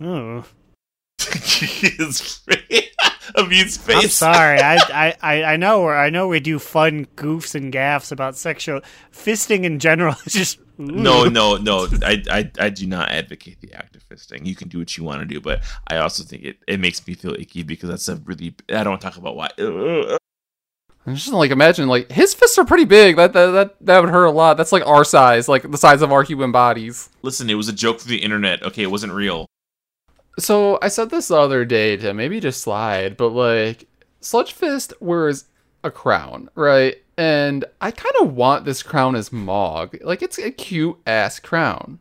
[0.00, 0.44] Oh.
[3.36, 4.22] His face- Amuse's.
[4.22, 4.60] I'm sorry.
[4.60, 8.80] I, I, I, I know I know we do fun goofs and gaffs about sexual
[9.12, 10.14] fisting in general.
[10.24, 11.86] is just No, no, no.
[12.02, 14.46] I, I, I do not advocate the act of fisting.
[14.46, 17.06] You can do what you want to do, but I also think it, it makes
[17.06, 18.54] me feel icky because that's a really.
[18.68, 19.48] I don't want to talk about why.
[21.04, 23.16] I'm just like imagine like his fists are pretty big.
[23.16, 24.56] That, that that that would hurt a lot.
[24.56, 27.10] That's like our size, like the size of our human bodies.
[27.22, 28.62] Listen, it was a joke for the internet.
[28.62, 29.46] Okay, it wasn't real.
[30.38, 33.86] So I said this the other day to maybe just slide, but like
[34.20, 35.44] Sludge Fist wears
[35.84, 36.96] a crown, right?
[37.18, 39.96] And I kind of want this crown as Mog.
[40.02, 41.98] Like it's a cute ass crown.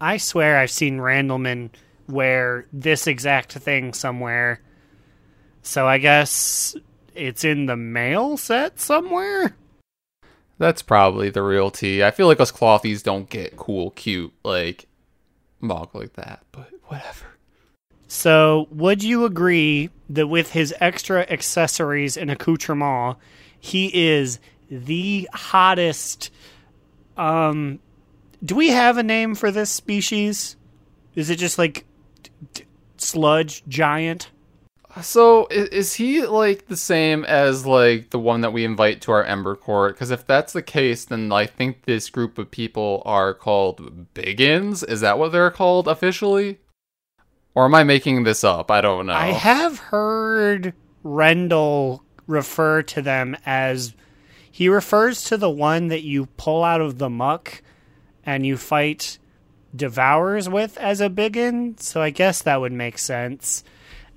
[0.00, 1.70] I swear I've seen Randleman
[2.08, 4.60] wear this exact thing somewhere.
[5.62, 6.74] So I guess
[7.14, 9.54] it's in the mail set somewhere.
[10.58, 12.02] That's probably the real tea.
[12.02, 14.86] I feel like us clothies don't get cool, cute like
[15.60, 17.29] Mog like that, but whatever.
[18.12, 23.18] So, would you agree that with his extra accessories and accoutrement,
[23.60, 26.32] he is the hottest?
[27.16, 27.78] Um,
[28.44, 30.56] do we have a name for this species?
[31.14, 31.86] Is it just like
[32.52, 32.64] d-
[32.96, 34.30] sludge giant?
[35.02, 39.12] So is, is he like the same as like the one that we invite to
[39.12, 39.94] our Ember Court?
[39.94, 44.82] Because if that's the case, then I think this group of people are called Biggins.
[44.88, 46.58] Is that what they're called officially?
[47.54, 48.70] Or am I making this up?
[48.70, 49.12] I don't know.
[49.12, 53.94] I have heard Rendell refer to them as
[54.50, 57.62] he refers to the one that you pull out of the muck
[58.24, 59.18] and you fight
[59.74, 61.76] devours with as a biggin.
[61.78, 63.64] So I guess that would make sense.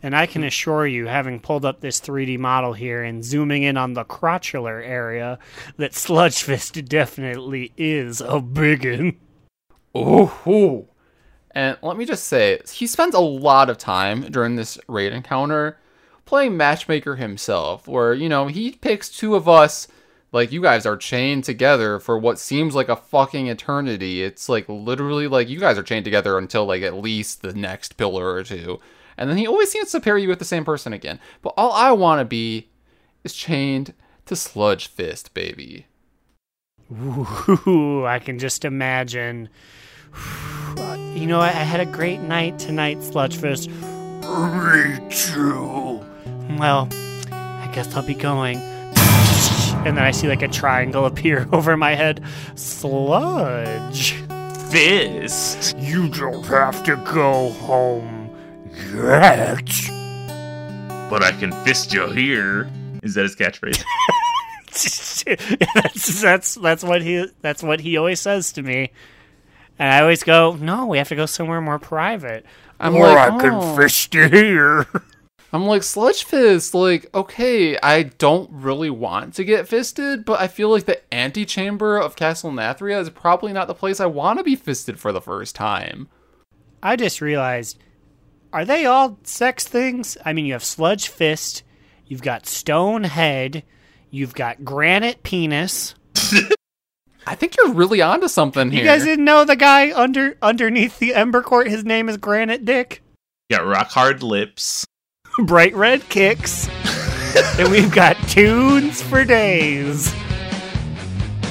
[0.01, 0.47] And I can hmm.
[0.47, 4.85] assure you, having pulled up this 3D model here and zooming in on the crotchular
[4.85, 5.39] area,
[5.77, 9.17] that Sludgefist definitely is a biggin.
[9.95, 10.87] Ooh.
[11.53, 15.77] And let me just say, he spends a lot of time during this raid encounter
[16.25, 19.87] playing matchmaker himself, where, you know, he picks two of us,
[20.31, 24.23] like, you guys are chained together for what seems like a fucking eternity.
[24.23, 27.97] It's like literally like you guys are chained together until, like, at least the next
[27.97, 28.79] pillar or two.
[29.17, 31.19] And then he always seems to pair you with the same person again.
[31.43, 32.69] But all I want to be
[33.23, 33.93] is chained
[34.25, 35.85] to Sludge Fist, baby.
[36.91, 39.49] Ooh, I can just imagine.
[41.13, 43.69] You know, I, I had a great night tonight, Sludgefist.
[43.69, 46.03] Me too.
[46.57, 46.89] Well,
[47.31, 48.57] I guess I'll be going.
[49.85, 52.23] And then I see like a triangle appear over my head.
[52.55, 54.13] Sludge.
[54.71, 55.77] Fist.
[55.77, 58.29] You don't have to go home
[58.95, 59.69] yet.
[61.09, 62.69] But I can fist you here.
[63.03, 63.83] Is that his catchphrase?
[65.75, 68.91] that's that's that's what he that's what he always says to me.
[69.79, 72.45] And I always go, no, we have to go somewhere more private.
[72.79, 74.87] I'm or like, I can "Oh." fist you here.
[75.53, 76.73] I'm like Sludge Fist.
[76.73, 81.97] Like, okay, I don't really want to get fisted, but I feel like the antechamber
[81.97, 85.21] of Castle Nathria is probably not the place I want to be fisted for the
[85.21, 86.09] first time.
[86.81, 87.77] I just realized,
[88.51, 90.17] are they all sex things?
[90.25, 91.61] I mean, you have sludge fist,
[92.07, 93.63] you've got stone head,
[94.09, 95.93] you've got granite penis.
[97.25, 98.81] I think you're really onto something here.
[98.81, 101.67] You guys didn't know the guy under underneath the Ember Court?
[101.67, 103.01] His name is Granite Dick.
[103.49, 104.85] Got rock hard lips.
[105.39, 106.67] Bright red kicks,
[107.59, 110.13] and we've got tunes for days.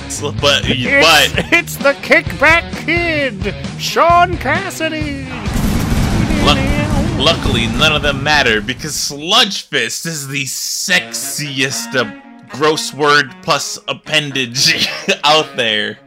[0.08, 5.24] So- But It's, but it's the Kickback Kid, Sean Cassidy.
[6.44, 13.34] Luck- luckily none of them matter because Sludge Fist is the sexiest uh, gross word
[13.42, 14.86] plus appendage
[15.24, 15.98] out there.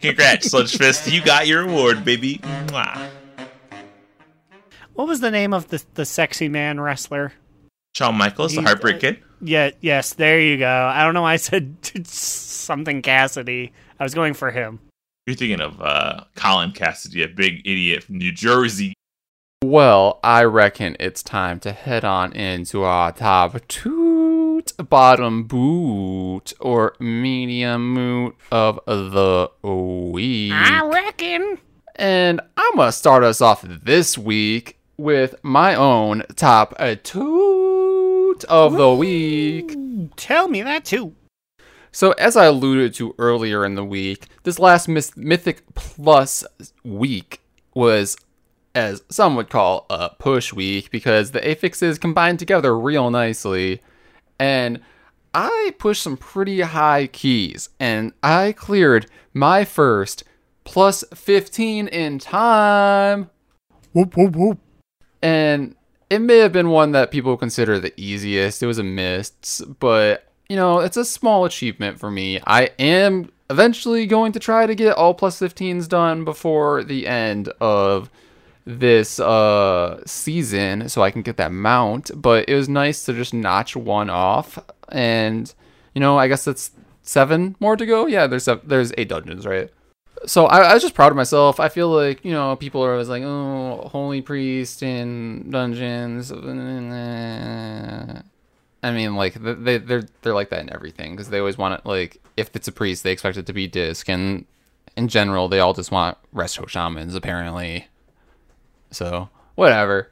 [0.00, 1.10] Congrats, Sludge Fist.
[1.10, 2.38] You got your award, baby.
[2.42, 3.08] Mwah.
[4.94, 7.32] What was the name of the the sexy man wrestler?
[7.96, 9.18] Shawn Michaels, the He's- Heartbreak Kid.
[9.40, 10.68] Yeah, yes, there you go.
[10.92, 11.76] I don't know why I said
[12.06, 13.72] something Cassidy.
[14.00, 14.80] I was going for him.
[15.26, 18.94] You're thinking of uh, Colin Cassidy, a big idiot from New Jersey.
[19.62, 24.03] Well, I reckon it's time to head on into our top toot,
[24.82, 30.52] bottom boot, or medium moot of the week.
[30.52, 31.58] I reckon.
[31.96, 38.72] And I'm going to start us off this week with my own top toot of
[38.72, 39.76] the week.
[40.16, 41.14] Tell me that too.
[41.92, 46.44] So, as I alluded to earlier in the week, this last Myth- Mythic Plus
[46.82, 47.40] week
[47.72, 48.16] was,
[48.74, 53.80] as some would call, a push week because the affixes combined together real nicely.
[54.38, 54.80] And
[55.34, 60.24] I pushed some pretty high keys, and I cleared my first
[60.64, 63.30] plus 15 in time.
[63.92, 64.58] Whoop whoop whoop.
[65.22, 65.74] And
[66.10, 68.62] it may have been one that people consider the easiest.
[68.62, 72.40] It was a miss, but you know, it's a small achievement for me.
[72.46, 77.48] I am eventually going to try to get all plus 15s done before the end
[77.60, 78.10] of
[78.66, 83.34] this uh season so I can get that mount, but it was nice to just
[83.34, 84.58] notch one off
[84.88, 85.52] and
[85.94, 88.06] you know, I guess that's 7 more to go.
[88.06, 89.70] Yeah, there's seven, there's 8 dungeons, right?
[90.26, 91.60] so I, I was just proud of myself.
[91.60, 96.32] I feel like you know people are always like, oh, holy priest in dungeons.
[96.32, 96.36] I
[98.92, 101.86] mean, like they they're they're like that in everything because they always want it.
[101.86, 104.44] Like if it's a priest, they expect it to be disc, and
[104.96, 107.86] in general, they all just want resto shamans apparently.
[108.94, 110.10] So whatever.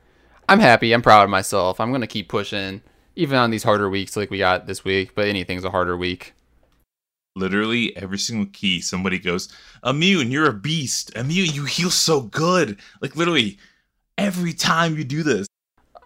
[0.48, 0.92] I'm happy.
[0.92, 1.80] I'm proud of myself.
[1.80, 2.82] I'm gonna keep pushing,
[3.16, 5.14] even on these harder weeks like we got this week.
[5.14, 6.34] But anything's a harder week.
[7.34, 9.48] Literally every single key, somebody goes,
[9.84, 11.16] Immune, you're a beast.
[11.16, 12.78] Immune, you heal so good.
[13.00, 13.58] Like literally
[14.18, 15.46] every time you do this.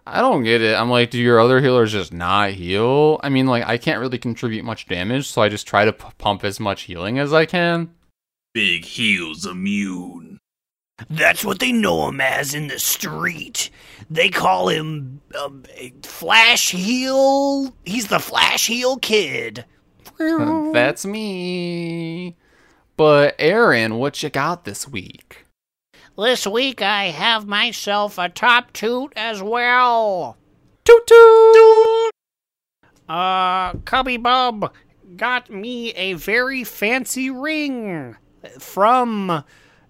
[0.05, 0.73] I don't get it.
[0.79, 3.19] I'm like, do your other healers just not heal?
[3.23, 6.07] I mean, like, I can't really contribute much damage, so I just try to p-
[6.17, 7.93] pump as much healing as I can.
[8.53, 10.39] Big heals immune.
[11.09, 13.69] That's what they know him as in the street.
[14.09, 15.63] They call him um,
[16.03, 17.75] Flash Heel.
[17.85, 19.65] He's the Flash Heel Kid.
[20.17, 22.35] That's me.
[22.95, 25.45] But, Aaron, what you got this week?
[26.17, 30.35] This week I have myself a top toot as well.
[30.83, 32.11] Toot toot!
[33.07, 34.73] Uh, Cubby Bub
[35.15, 38.17] got me a very fancy ring
[38.57, 39.43] from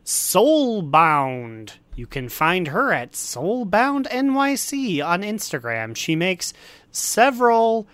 [0.08, 1.74] Soulbound.
[1.98, 5.98] You can find her at Soulbound NYC on Instagram.
[5.98, 6.54] She makes
[6.92, 7.90] several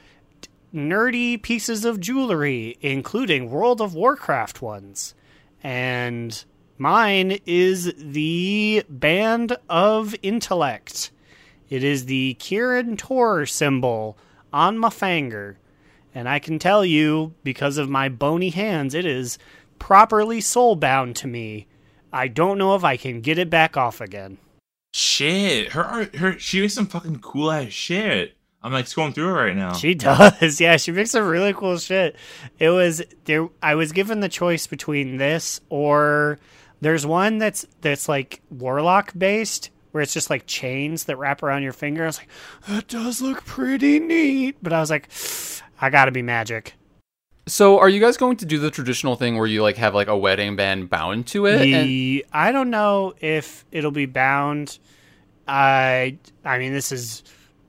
[0.71, 5.15] nerdy pieces of jewelry, including World of Warcraft ones.
[5.63, 6.45] And
[6.77, 11.09] mine is the Band of Intellect.
[11.67, 14.19] It is the Kirin Tor symbol
[14.53, 15.57] on my finger.
[16.13, 19.39] And I can tell you, because of my bony hands, it is
[19.79, 21.65] properly soulbound to me.
[22.13, 24.37] I don't know if I can get it back off again.
[24.93, 25.71] Shit.
[25.71, 28.37] Her art her she makes some fucking cool ass shit.
[28.61, 29.73] I'm like scrolling through it right now.
[29.73, 30.77] She does, yeah.
[30.77, 32.15] She makes some really cool shit.
[32.59, 33.49] It was there.
[33.61, 36.39] I was given the choice between this or
[36.79, 41.63] there's one that's that's like warlock based, where it's just like chains that wrap around
[41.63, 42.03] your finger.
[42.03, 42.29] I was like,
[42.67, 45.09] that does look pretty neat, but I was like,
[45.81, 46.75] I gotta be magic.
[47.45, 50.07] So, are you guys going to do the traditional thing where you, like, have, like,
[50.07, 51.61] a wedding band bound to it?
[51.61, 54.79] And- I don't know if it'll be bound.
[55.45, 57.23] I I mean, this is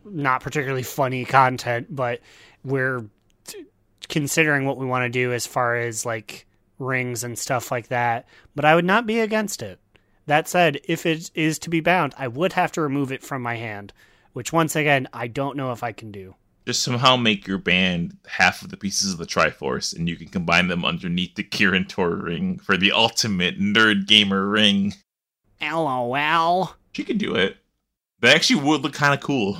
[0.04, 2.20] not particularly funny content, but
[2.64, 3.04] we're
[3.48, 3.64] t-
[4.08, 6.46] considering what we want to do as far as like
[6.78, 8.28] rings and stuff like that.
[8.54, 9.80] But I would not be against it.
[10.26, 13.42] That said, if it is to be bound, I would have to remove it from
[13.42, 13.92] my hand.
[14.34, 16.34] which once again, I don't know if I can do.
[16.66, 20.28] Just somehow make your band half of the pieces of the Triforce, and you can
[20.28, 24.94] combine them underneath the Kirin Tor ring for the ultimate nerd gamer ring.
[25.60, 26.74] LOL.
[26.92, 27.58] She could do it.
[28.20, 29.58] That actually would look kind of cool.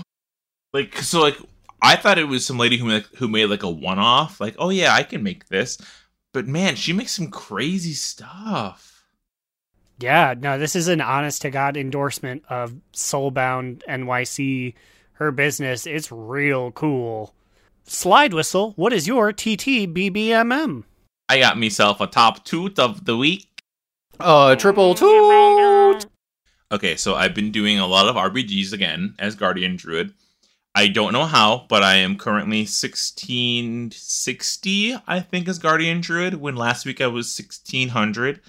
[0.73, 1.37] Like, so, like,
[1.83, 4.41] I thought it was some lady who made, who made like a one off.
[4.41, 5.77] Like, oh yeah, I can make this.
[6.33, 9.05] But man, she makes some crazy stuff.
[10.01, 14.75] Yeah, no, this is an honest to God endorsement of Soulbound NYC,
[15.15, 15.87] her business.
[15.87, 17.35] It's real cool.
[17.85, 20.85] Slide Whistle, what is your TTBBMM?
[21.29, 23.47] I got myself a top toot of the week.
[24.21, 26.07] Uh, triple toot.
[26.73, 30.15] Okay, so I've been doing a lot of RBGs again as Guardian Druid.
[30.75, 36.57] I don't know how, but I am currently 1660, I think, as Guardian Druid, when
[36.57, 38.41] last week I was 1600.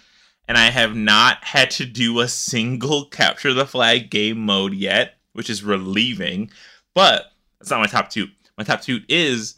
[0.48, 5.20] And I have not had to do a single capture the flag game mode yet,
[5.36, 6.50] which is relieving.
[6.94, 8.28] But that's not my top two.
[8.58, 9.56] My top two is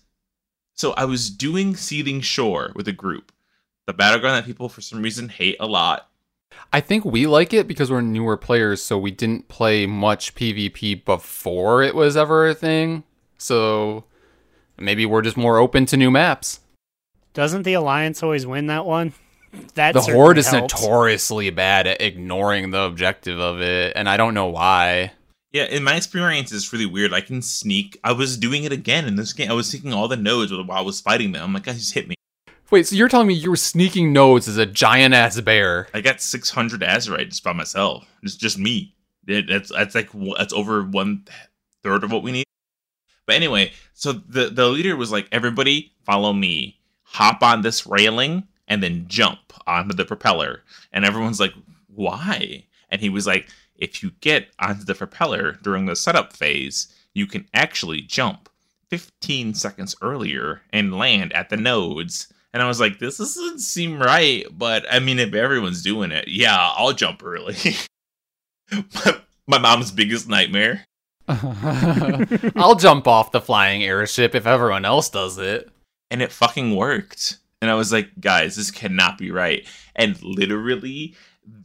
[0.73, 3.31] so I was doing Seething Shore with a group,
[3.87, 6.09] the battleground that people for some reason hate a lot.
[6.71, 11.03] I think we like it because we're newer players, so we didn't play much PvP
[11.03, 13.03] before it was ever a thing.
[13.37, 14.03] So
[14.77, 16.59] maybe we're just more open to new maps.
[17.33, 19.13] Doesn't the Alliance always win that one?
[19.75, 20.73] That the Horde is helps.
[20.79, 25.13] notoriously bad at ignoring the objective of it, and I don't know why.
[25.57, 27.15] Yeah, in my experience, it's really weird.
[27.15, 27.99] I can sneak.
[28.03, 29.49] I was doing it again in this game.
[29.49, 31.43] I was taking all the nodes while I was fighting them.
[31.43, 32.13] I'm like, guys, just hit me.
[32.69, 35.87] Wait, so you're telling me you were sneaking nodes as a giant ass bear?
[35.95, 38.05] I got 600 Azerite just by myself.
[38.21, 38.93] It's just me.
[39.25, 41.25] It, that's that's like that's over one
[41.81, 42.45] third of what we need.
[43.25, 46.79] But anyway, so the the leader was like, everybody follow me.
[47.01, 50.61] Hop on this railing and then jump onto the propeller.
[50.93, 51.53] And everyone's like,
[51.87, 52.65] why?
[52.91, 57.27] And he was like, if you get onto the propeller during the setup phase, you
[57.27, 58.49] can actually jump
[58.89, 62.31] 15 seconds earlier and land at the nodes.
[62.53, 66.27] And I was like, this doesn't seem right, but I mean, if everyone's doing it,
[66.27, 67.55] yeah, I'll jump early.
[69.47, 70.85] My mom's biggest nightmare.
[71.27, 75.69] I'll jump off the flying airship if everyone else does it.
[76.09, 77.37] And it fucking worked.
[77.61, 79.67] And I was like, guys, this cannot be right.
[79.95, 81.15] And literally,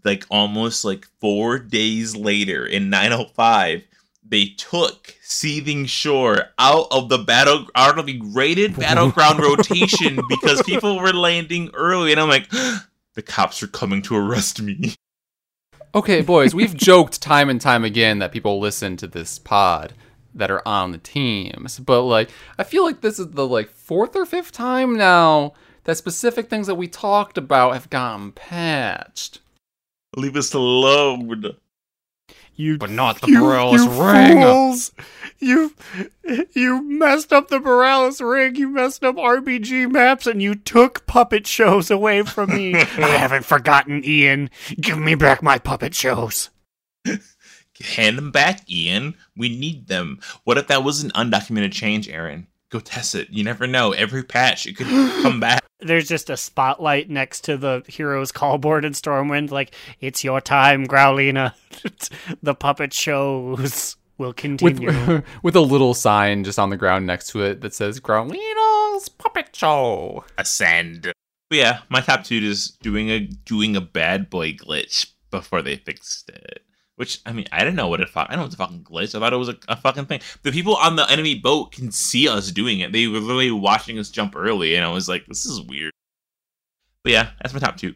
[0.04, 3.82] like almost like four days later in 905,
[4.26, 10.62] they took Seething Shore out of the battle out of the rated battleground rotation because
[10.62, 12.48] people were landing early, and I'm like,
[13.14, 14.94] the cops are coming to arrest me.
[15.94, 19.92] Okay, boys, we've joked time and time again that people listen to this pod
[20.34, 24.16] that are on the teams, but like I feel like this is the like fourth
[24.16, 25.52] or fifth time now
[25.84, 29.40] that specific things that we talked about have gotten patched.
[30.16, 31.56] Leave us alone.
[32.54, 34.40] You, But not the you, Borealis you ring.
[34.42, 34.92] fools!
[35.38, 35.74] You,
[36.52, 38.56] you messed up the Borealis ring.
[38.56, 42.74] You messed up RBG maps, and you took puppet shows away from me.
[42.80, 44.50] I haven't forgotten, Ian.
[44.80, 46.50] Give me back my puppet shows.
[47.80, 49.14] Hand them back, Ian.
[49.36, 50.20] We need them.
[50.44, 52.46] What if that was an undocumented change, Aaron?
[52.72, 53.28] Go test it.
[53.30, 53.92] You never know.
[53.92, 55.62] Every patch, it could come back.
[55.80, 60.40] There's just a spotlight next to the hero's call board in Stormwind, like it's your
[60.40, 61.52] time, Growlina.
[62.42, 65.22] the puppet shows will continue.
[65.42, 69.54] with a little sign just on the ground next to it that says Growlito's Puppet
[69.54, 70.24] Show.
[70.38, 71.12] Ascend.
[71.50, 75.76] But yeah, my top two is doing a doing a bad boy glitch before they
[75.76, 76.64] fixed it.
[76.96, 78.08] Which I mean, I didn't know what it.
[78.14, 79.14] I know it's a fucking glitch.
[79.14, 80.20] I thought it was a, a fucking thing.
[80.42, 82.92] The people on the enemy boat can see us doing it.
[82.92, 85.92] They were literally watching us jump early, and I was like, "This is weird."
[87.02, 87.94] But yeah, that's my top two.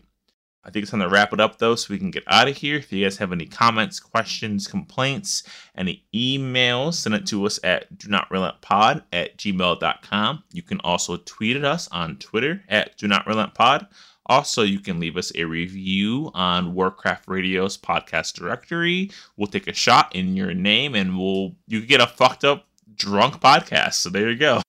[0.66, 2.56] I think it's time to wrap it up though, so we can get out of
[2.56, 2.76] here.
[2.76, 5.44] If you guys have any comments, questions, complaints,
[5.76, 10.42] any emails, send it to us at do not relent pod at gmail.com.
[10.50, 13.86] You can also tweet at us on Twitter at do not relent pod.
[14.26, 19.10] Also, you can leave us a review on Warcraft Radio's podcast directory.
[19.36, 22.66] We'll take a shot in your name and we'll you get a fucked up
[22.96, 23.94] drunk podcast.
[23.94, 24.62] So there you go.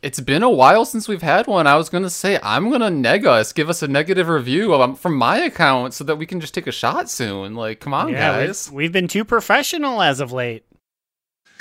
[0.00, 1.66] It's been a while since we've had one.
[1.66, 5.16] I was gonna say I'm gonna neg us, give us a negative review um, from
[5.16, 7.54] my account so that we can just take a shot soon.
[7.54, 8.68] Like, come on, yeah, guys.
[8.68, 10.64] we've, we've been too professional as of late.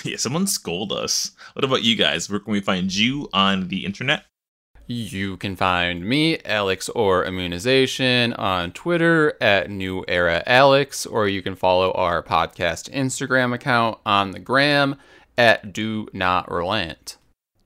[0.04, 1.32] Yeah, someone scold us.
[1.54, 2.30] What about you guys?
[2.30, 4.26] Where can we find you on the internet?
[4.90, 11.42] You can find me, Alex or Immunization, on Twitter at New Era Alex, or you
[11.42, 14.96] can follow our podcast Instagram account on the gram
[15.38, 17.18] at Do Not Relent.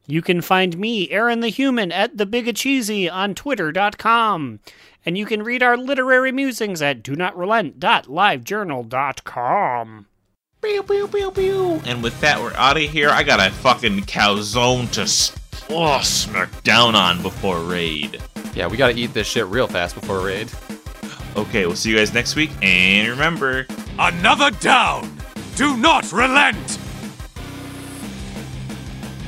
[0.07, 4.60] You can find me, Aaron the Human, at the Bigacheesy on Twitter.com.
[5.06, 10.06] And you can read our literary musings at do not relent.livejournal.com.
[10.61, 11.81] Pew, pew, pew, pew.
[11.85, 13.10] And with that, we're out of here.
[13.10, 15.35] I got a fucking calzone to s-
[15.70, 18.22] oh, smack down on before raid.
[18.54, 20.52] Yeah, we gotta eat this shit real fast before raid.
[21.36, 22.52] Okay, we'll see you guys next week.
[22.62, 23.66] And remember,
[24.00, 25.16] Another down!
[25.56, 26.80] Do not relent!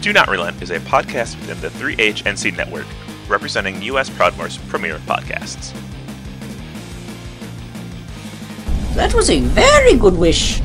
[0.02, 2.86] Do Not Relent is a podcast within the 3HNC network,
[3.30, 4.10] representing U.S.
[4.10, 5.74] Proudmoore's premier podcasts.
[8.96, 10.60] That was a very good wish.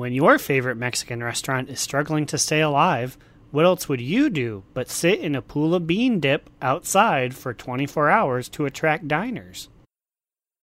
[0.00, 3.18] When your favorite Mexican restaurant is struggling to stay alive,
[3.50, 7.52] what else would you do but sit in a pool of bean dip outside for
[7.52, 9.68] 24 hours to attract diners?